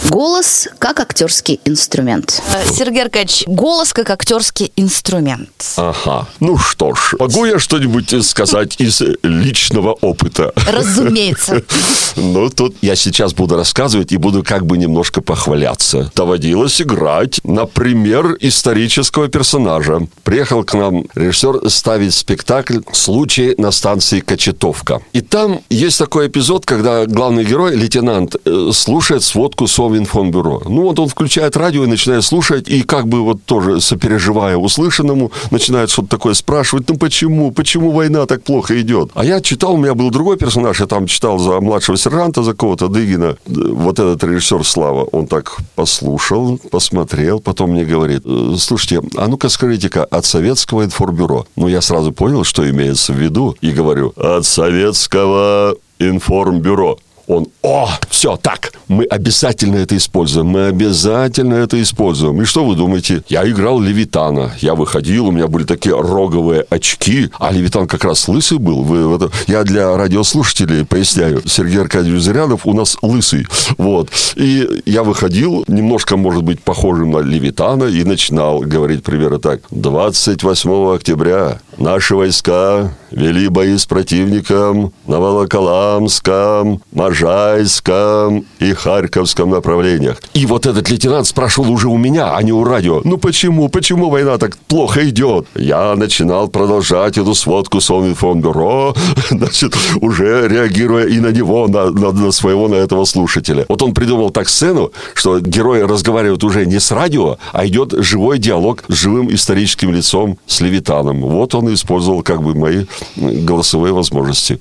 Голос 0.10 0.68
как 0.80 1.00
актерский 1.00 1.60
инструмент. 1.66 2.42
Сергей 2.72 3.04
Аркадьевич, 3.04 3.44
голос 3.48 3.94
как 3.94 4.10
актерский 4.10 4.72
инструмент. 4.76 5.50
Ага. 5.78 6.28
Ну 6.40 6.58
что 6.58 6.94
ж, 6.94 7.16
могу 7.20 7.46
я 7.46 7.60
что-нибудь 7.60 8.26
сказать 8.26 8.59
из 8.64 9.02
личного 9.24 9.94
опыта? 9.94 10.54
Разумеется. 10.72 11.64
Ну, 12.16 12.50
тут 12.50 12.76
я 12.82 12.96
сейчас 12.96 13.34
буду 13.34 13.56
рассказывать 13.56 14.12
и 14.12 14.18
буду 14.18 14.44
как 14.44 14.66
бы 14.66 14.78
немножко 14.78 15.22
похваляться. 15.22 16.12
Доводилось 16.16 16.82
играть, 16.82 17.40
например, 17.44 18.36
исторического 18.42 19.30
персонажа. 19.30 20.02
Приехал 20.24 20.64
к 20.64 20.74
нам 20.74 21.06
режиссер 21.16 21.70
ставить 21.70 22.14
спектакль 22.14 22.80
«Случай 22.92 23.56
на 23.58 23.72
станции 23.72 24.20
Кочетовка». 24.20 25.02
И 25.14 25.22
там 25.22 25.62
есть 25.70 25.98
такой 25.98 26.28
эпизод, 26.28 26.66
когда 26.66 27.06
главный 27.06 27.46
герой, 27.46 27.76
лейтенант, 27.76 28.36
э, 28.44 28.72
слушает 28.74 29.24
сводку 29.24 29.68
Совинформбюро. 29.68 30.64
Ну, 30.66 30.84
вот 30.84 31.00
он 31.00 31.08
включает 31.08 31.56
радио 31.56 31.84
и 31.84 31.88
начинает 31.88 32.24
слушать, 32.24 32.68
и 32.68 32.82
как 32.82 33.08
бы 33.08 33.24
вот 33.24 33.44
тоже 33.46 33.80
сопереживая 33.82 34.58
услышанному, 34.58 35.32
начинает 35.52 35.90
что-то 35.90 36.10
такое 36.10 36.34
спрашивать, 36.34 36.90
ну 36.90 36.98
почему, 36.98 37.52
почему 37.52 37.92
война 37.92 38.26
так 38.26 38.44
плохо 38.50 38.82
идет? 38.82 39.12
А 39.14 39.24
я 39.24 39.42
читал, 39.42 39.74
у 39.74 39.78
меня 39.78 39.94
был 39.94 40.10
другой 40.10 40.36
персонаж, 40.36 40.80
я 40.80 40.88
там 40.88 41.06
читал 41.06 41.38
за 41.38 41.62
младшего 41.62 41.98
сержанта, 41.98 42.42
за 42.42 42.56
кого-то 42.56 42.88
Дыгина. 42.88 43.38
Вот 43.46 44.00
этот 44.00 44.24
режиссер 44.24 44.66
Слава, 44.66 45.04
он 45.04 45.28
так 45.28 45.56
послушал, 45.76 46.58
посмотрел, 46.72 47.40
потом 47.40 47.72
мне 47.72 47.86
говорит, 47.86 48.24
«Э, 48.26 48.56
слушайте, 48.58 49.02
а 49.18 49.28
ну-ка 49.28 49.50
скажите-ка, 49.50 50.04
от 50.04 50.26
советского 50.26 50.84
информбюро. 50.84 51.46
Ну, 51.56 51.68
я 51.68 51.82
сразу 51.82 52.12
понял, 52.12 52.44
что 52.44 52.68
имеется 52.68 53.14
в 53.14 53.18
виду, 53.18 53.56
и 53.62 53.70
говорю, 53.72 54.14
от 54.16 54.46
советского 54.46 55.76
информбюро. 56.00 56.98
Он, 57.30 57.46
о, 57.62 57.88
все, 58.10 58.38
так, 58.38 58.74
мы 58.88 59.04
обязательно 59.04 59.76
это 59.76 59.96
используем, 59.96 60.48
мы 60.48 60.66
обязательно 60.66 61.54
это 61.54 61.80
используем. 61.80 62.42
И 62.42 62.46
что 62.46 62.66
вы 62.66 62.76
думаете? 62.76 63.22
Я 63.30 63.48
играл 63.48 63.80
Левитана, 63.80 64.52
я 64.62 64.74
выходил, 64.74 65.28
у 65.28 65.32
меня 65.32 65.48
были 65.48 65.64
такие 65.64 65.96
роговые 65.96 66.66
очки, 66.72 67.30
а 67.38 67.52
Левитан 67.52 67.88
как 67.88 68.04
раз 68.04 68.28
лысый 68.28 68.58
был. 68.58 68.82
Вы, 68.82 69.16
это, 69.16 69.30
я 69.46 69.64
для 69.64 69.96
радиослушателей 69.96 70.86
поясняю, 70.86 71.48
Сергей 71.48 71.82
Аркадьевич 71.82 72.24
Зырянов 72.24 72.66
у 72.66 72.74
нас 72.74 72.98
лысый, 73.04 73.46
вот. 73.78 74.10
И 74.36 74.82
я 74.88 75.04
выходил, 75.04 75.64
немножко, 75.68 76.18
может 76.18 76.42
быть, 76.42 76.64
похожим 76.64 77.12
на 77.12 77.20
Левитана, 77.20 77.84
и 77.84 78.04
начинал 78.06 78.62
говорить 78.62 79.04
примерно 79.04 79.38
так. 79.38 79.62
28 79.70 80.96
октября 80.96 81.60
наши 81.78 82.16
войска 82.16 82.92
вели 83.12 83.48
бои 83.50 83.78
с 83.78 83.86
противником 83.86 84.94
на 85.08 85.20
Волоколамском, 85.20 86.82
Можайском 86.92 88.46
и 88.60 88.74
Харьковском 88.74 89.50
направлениях. 89.50 90.22
И 90.34 90.46
вот 90.46 90.66
этот 90.66 90.90
лейтенант 90.90 91.28
спрашивал 91.28 91.72
уже 91.72 91.88
у 91.88 91.98
меня, 91.98 92.36
а 92.36 92.44
не 92.44 92.52
у 92.52 92.64
радио, 92.64 93.02
ну 93.04 93.18
почему, 93.18 93.70
почему 93.70 94.10
война 94.10 94.38
так 94.38 94.58
плохо 94.58 95.08
идет? 95.10 95.48
Я 95.56 95.96
начинал 95.96 96.48
продолжать 96.48 97.18
эту 97.18 97.36
сводку 97.36 97.82
Совинформбюро, 97.82 98.96
значит, 99.30 99.76
уже 100.02 100.48
реагируя 100.48 101.08
и 101.08 101.20
на 101.20 101.32
него, 101.32 101.68
на, 101.68 101.92
на, 101.92 102.12
на 102.12 102.32
своего, 102.32 102.68
на 102.68 102.76
этого 102.76 103.06
слушателя. 103.06 103.66
Вот 103.70 103.82
он 103.82 103.94
придумал 103.94 104.30
так 104.30 104.50
сцену, 104.50 104.92
что 105.14 105.40
герои 105.40 105.82
разговаривают 105.82 106.44
уже 106.44 106.66
не 106.66 106.80
с 106.80 106.92
радио, 106.92 107.38
а 107.52 107.66
идет 107.66 107.94
живой 107.98 108.40
диалог 108.40 108.84
с 108.88 108.94
живым 108.94 109.34
историческим 109.34 109.92
лицом, 109.92 110.38
с 110.48 110.62
Левитаном. 110.62 111.22
Вот 111.22 111.56
он 111.56 111.74
использовал 111.74 112.22
как 112.24 112.42
бы 112.42 112.56
мои 112.56 112.86
голосовые 113.16 113.94
возможности. 113.94 114.60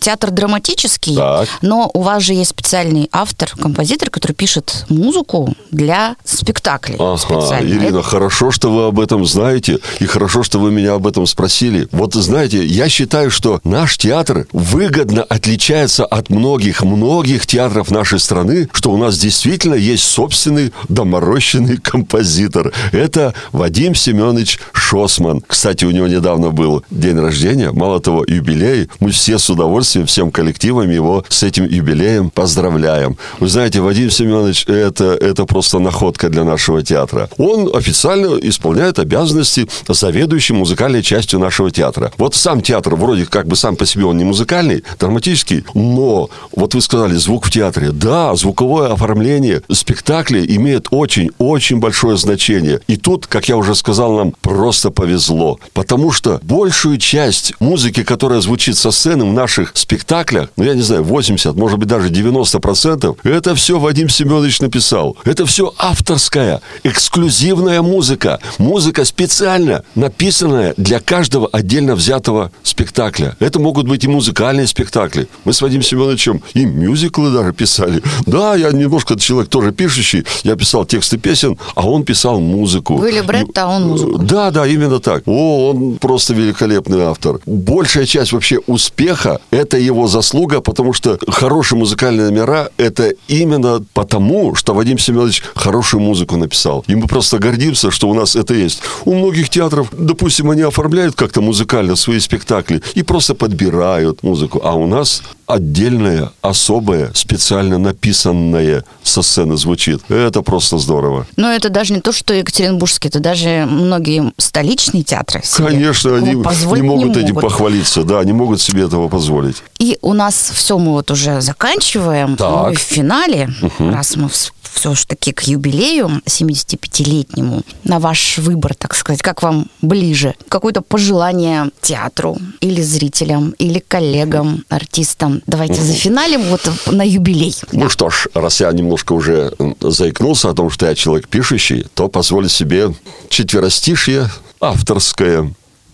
Театр 0.00 0.30
драматический, 0.30 1.16
Так. 1.16 1.48
но 1.62 1.90
у 1.92 2.02
вас 2.02 2.22
же 2.22 2.34
есть 2.34 2.50
специальный 2.50 3.08
автор, 3.12 3.50
композитор, 3.60 4.10
который 4.10 4.32
пишет 4.32 4.84
музыку 4.88 5.54
для 5.70 6.16
спектаклей. 6.24 6.96
Ага. 6.98 7.58
Ирина, 7.62 8.02
хорошо, 8.02 8.50
что 8.50 8.70
вы 8.70 8.86
об 8.86 9.00
этом 9.00 9.24
знаете, 9.26 9.78
и 10.00 10.06
хорошо, 10.06 10.42
что 10.42 10.58
вы 10.58 10.70
меня 10.70 10.94
об 10.94 11.06
этом 11.06 11.26
спросили. 11.26 11.88
Вот 11.92 12.14
знаете, 12.14 12.64
я 12.64 12.88
считаю, 12.88 13.30
что 13.30 13.60
наш 13.64 13.96
театр 13.96 14.46
выгодно 14.52 15.22
отличается 15.22 16.04
от 16.04 16.30
многих-многих 16.30 17.46
театров 17.46 17.90
нашей 17.90 18.20
страны, 18.20 18.68
что 18.72 18.90
у 18.90 18.96
нас 18.96 19.18
действительно 19.18 19.74
есть 19.74 20.04
собственный 20.04 20.72
доморощенный 20.88 21.78
композитор. 21.78 22.72
Это 22.92 23.34
Вадим 23.52 23.94
Семенович 23.94 24.60
Шосман. 24.72 25.42
Кстати, 25.46 25.84
у 25.84 25.90
него 25.90 26.06
недавно 26.06 26.50
был 26.50 26.84
день 26.90 27.18
рождения, 27.18 27.72
мало 27.72 28.00
того, 28.00 28.24
юбилей. 28.26 28.88
Мы 29.00 29.10
все 29.10 29.38
с 29.38 29.50
удовольствием, 29.58 30.06
всем 30.06 30.30
коллективом 30.30 30.90
его 30.90 31.24
с 31.28 31.42
этим 31.42 31.64
юбилеем 31.64 32.30
поздравляем. 32.30 33.16
Вы 33.40 33.48
знаете, 33.48 33.80
Вадим 33.80 34.10
Семенович, 34.10 34.66
это, 34.66 35.04
это 35.04 35.44
просто 35.44 35.78
находка 35.78 36.28
для 36.28 36.44
нашего 36.44 36.82
театра. 36.82 37.28
Он 37.36 37.74
официально 37.74 38.38
исполняет 38.40 38.98
обязанности 38.98 39.68
заведующей 39.88 40.54
музыкальной 40.54 41.02
частью 41.02 41.40
нашего 41.40 41.70
театра. 41.70 42.12
Вот 42.18 42.34
сам 42.34 42.62
театр 42.62 42.94
вроде 42.94 43.26
как 43.26 43.46
бы 43.46 43.56
сам 43.56 43.76
по 43.76 43.84
себе 43.84 44.04
он 44.04 44.16
не 44.16 44.24
музыкальный, 44.24 44.84
драматический, 44.98 45.64
но 45.74 46.30
вот 46.54 46.74
вы 46.74 46.80
сказали, 46.80 47.14
звук 47.14 47.46
в 47.46 47.50
театре. 47.50 47.90
Да, 47.92 48.34
звуковое 48.36 48.92
оформление 48.92 49.62
спектакля 49.70 50.44
имеет 50.44 50.88
очень-очень 50.90 51.78
большое 51.78 52.16
значение. 52.16 52.80
И 52.86 52.96
тут, 52.96 53.26
как 53.26 53.48
я 53.48 53.56
уже 53.56 53.74
сказал, 53.74 54.16
нам 54.16 54.32
просто 54.40 54.90
повезло. 54.90 55.58
Потому 55.72 56.12
что 56.12 56.40
большую 56.42 56.98
часть 56.98 57.54
музыки, 57.60 58.02
которая 58.02 58.40
звучит 58.40 58.76
со 58.76 58.90
сцены 58.90 59.24
в 59.24 59.32
наших 59.48 59.70
спектаклях, 59.74 60.50
ну, 60.56 60.64
я 60.64 60.74
не 60.74 60.82
знаю, 60.82 61.02
80, 61.04 61.56
может 61.56 61.78
быть, 61.78 61.88
даже 61.88 62.10
90%, 62.10 63.16
это 63.24 63.54
все 63.54 63.78
Вадим 63.78 64.10
Семенович 64.10 64.60
написал. 64.60 65.16
Это 65.24 65.46
все 65.46 65.72
авторская, 65.78 66.60
эксклюзивная 66.84 67.80
музыка. 67.80 68.40
Музыка 68.58 69.06
специально 69.06 69.84
написанная 69.94 70.74
для 70.76 71.00
каждого 71.00 71.48
отдельно 71.50 71.94
взятого 71.94 72.52
спектакля. 72.62 73.36
Это 73.40 73.58
могут 73.58 73.88
быть 73.88 74.04
и 74.04 74.08
музыкальные 74.08 74.66
спектакли. 74.66 75.28
Мы 75.44 75.54
с 75.54 75.62
Вадимом 75.62 75.82
Семеновичем 75.82 76.42
и 76.52 76.66
мюзиклы 76.66 77.30
даже 77.30 77.54
писали. 77.54 78.02
Да, 78.26 78.54
я 78.54 78.70
немножко 78.70 79.18
человек 79.18 79.48
тоже 79.48 79.72
пишущий. 79.72 80.24
Я 80.44 80.56
писал 80.56 80.84
тексты 80.84 81.16
песен, 81.16 81.56
а 81.74 81.88
он 81.88 82.04
писал 82.04 82.38
музыку. 82.40 82.96
Вы 82.96 83.12
либретто, 83.12 83.62
а 83.62 83.68
он 83.68 83.84
музыку. 83.84 84.18
Да, 84.18 84.50
да, 84.50 84.66
именно 84.66 85.00
так. 85.00 85.22
О, 85.26 85.70
он 85.70 85.96
просто 85.96 86.34
великолепный 86.34 87.02
автор. 87.04 87.40
Большая 87.46 88.04
часть 88.04 88.32
вообще 88.32 88.58
успеха– 88.66 89.36
это 89.50 89.78
его 89.78 90.08
заслуга, 90.08 90.60
потому 90.60 90.92
что 90.92 91.18
хорошие 91.28 91.78
музыкальные 91.78 92.30
номера– 92.30 92.70
это 92.76 93.12
именно 93.28 93.84
потому, 93.94 94.54
что 94.54 94.74
Вадим 94.74 94.98
Семенович 94.98 95.42
хорошую 95.54 96.00
музыку 96.00 96.36
написал. 96.36 96.84
И 96.86 96.94
мы 96.94 97.06
просто 97.06 97.38
гордимся, 97.38 97.90
что 97.90 98.08
у 98.08 98.14
нас 98.14 98.36
это 98.36 98.54
есть. 98.54 98.82
У 99.04 99.14
многих 99.14 99.48
театров, 99.48 99.88
допустим, 99.92 100.50
они 100.50 100.62
оформляют 100.62 101.14
как-то 101.14 101.40
музыкально 101.40 101.96
свои 101.96 102.20
спектакли 102.20 102.82
и 102.94 103.02
просто 103.02 103.34
подбирают 103.34 104.22
музыку. 104.22 104.60
А 104.62 104.74
у 104.74 104.86
нас 104.86 105.22
отдельная, 105.48 106.30
особая, 106.42 107.10
специально 107.14 107.78
написанная 107.78 108.84
со 109.02 109.22
сцены 109.22 109.56
звучит. 109.56 110.02
Это 110.08 110.42
просто 110.42 110.78
здорово. 110.78 111.26
Но 111.36 111.50
это 111.50 111.70
даже 111.70 111.94
не 111.94 112.00
то, 112.00 112.12
что 112.12 112.34
екатеринбургский, 112.34 113.08
это 113.08 113.18
даже 113.18 113.66
многие 113.66 114.32
столичные 114.36 115.02
театры. 115.02 115.42
себе 115.42 115.66
Конечно, 115.66 116.16
они 116.16 116.34
не 116.34 116.82
могут 116.82 117.16
этим 117.16 117.34
могут. 117.34 117.42
похвалиться, 117.42 118.04
да, 118.04 118.22
не 118.24 118.32
могут 118.32 118.60
себе 118.60 118.84
этого 118.84 119.08
позволить. 119.08 119.62
И 119.78 119.98
у 120.02 120.12
нас 120.12 120.50
все 120.54 120.78
мы 120.78 120.92
вот 120.92 121.10
уже 121.10 121.40
заканчиваем. 121.40 122.36
Так. 122.36 122.68
Мы 122.68 122.74
в 122.74 122.80
финале, 122.80 123.48
раз 123.78 124.16
мы 124.16 124.28
все 124.28 124.94
ж 124.94 125.06
таки 125.06 125.32
к 125.32 125.42
юбилею 125.42 126.20
75-летнему, 126.26 127.62
на 127.84 127.98
ваш 127.98 128.38
выбор, 128.38 128.74
так 128.74 128.94
сказать, 128.94 129.22
как 129.22 129.42
вам 129.42 129.66
ближе? 129.80 130.34
Какое-то 130.48 130.82
пожелание 130.82 131.70
театру 131.80 132.36
или 132.60 132.82
зрителям, 132.82 133.50
или 133.58 133.78
коллегам, 133.78 134.64
артистам? 134.68 135.37
Давайте 135.46 135.80
зафиналим 135.82 136.42
вот 136.44 136.68
на 136.86 137.02
юбилей. 137.02 137.54
Ну 137.72 137.84
Да. 137.84 137.88
что 137.90 138.10
ж, 138.10 138.28
раз 138.34 138.60
я 138.60 138.70
немножко 138.72 139.12
уже 139.12 139.52
заикнулся 139.80 140.50
о 140.50 140.54
том, 140.54 140.70
что 140.70 140.86
я 140.86 140.94
человек 140.94 141.28
пишущий, 141.28 141.86
то 141.94 142.08
позволю 142.08 142.48
себе 142.48 142.94
четверостишье 143.28 144.30
авторское. 144.60 145.52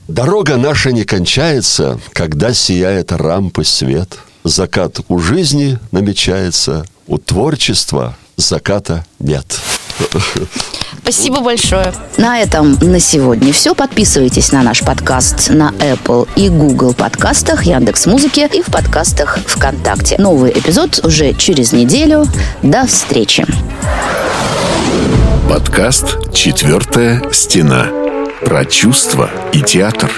Дорога 0.09 0.57
наша 0.57 0.93
не 0.93 1.05
кончается, 1.05 1.99
когда 2.13 2.53
сияет 2.53 3.13
рампы 3.13 3.65
свет. 3.65 4.19
Закат 4.45 5.01
у 5.09 5.19
жизни 5.19 5.79
намечается, 5.93 6.85
у 7.07 7.17
творчества 7.19 8.17
заката 8.37 9.07
нет. 9.19 9.47
Спасибо 11.03 11.41
большое. 11.41 11.93
На 12.17 12.41
этом 12.41 12.79
на 12.81 12.99
сегодня 12.99 13.53
все. 13.53 13.75
Подписывайтесь 13.75 14.53
на 14.53 14.63
наш 14.63 14.81
подкаст 14.81 15.51
на 15.51 15.71
Apple 15.79 16.29
и 16.37 16.49
Google 16.49 16.95
подкастах, 16.95 17.65
Яндекс 17.65 18.07
Музыке 18.07 18.49
и 18.53 18.63
в 18.63 18.67
подкастах 18.67 19.39
ВКонтакте. 19.47 20.17
Новый 20.19 20.53
эпизод 20.53 21.01
уже 21.05 21.35
через 21.35 21.73
неделю. 21.73 22.27
До 22.63 22.87
встречи. 22.87 23.45
Подкаст 25.49 26.33
«Четвертая 26.33 27.23
стена». 27.33 27.89
Про 28.45 28.65
чувства 28.65 29.31
и 29.53 29.61
театр. 29.61 30.11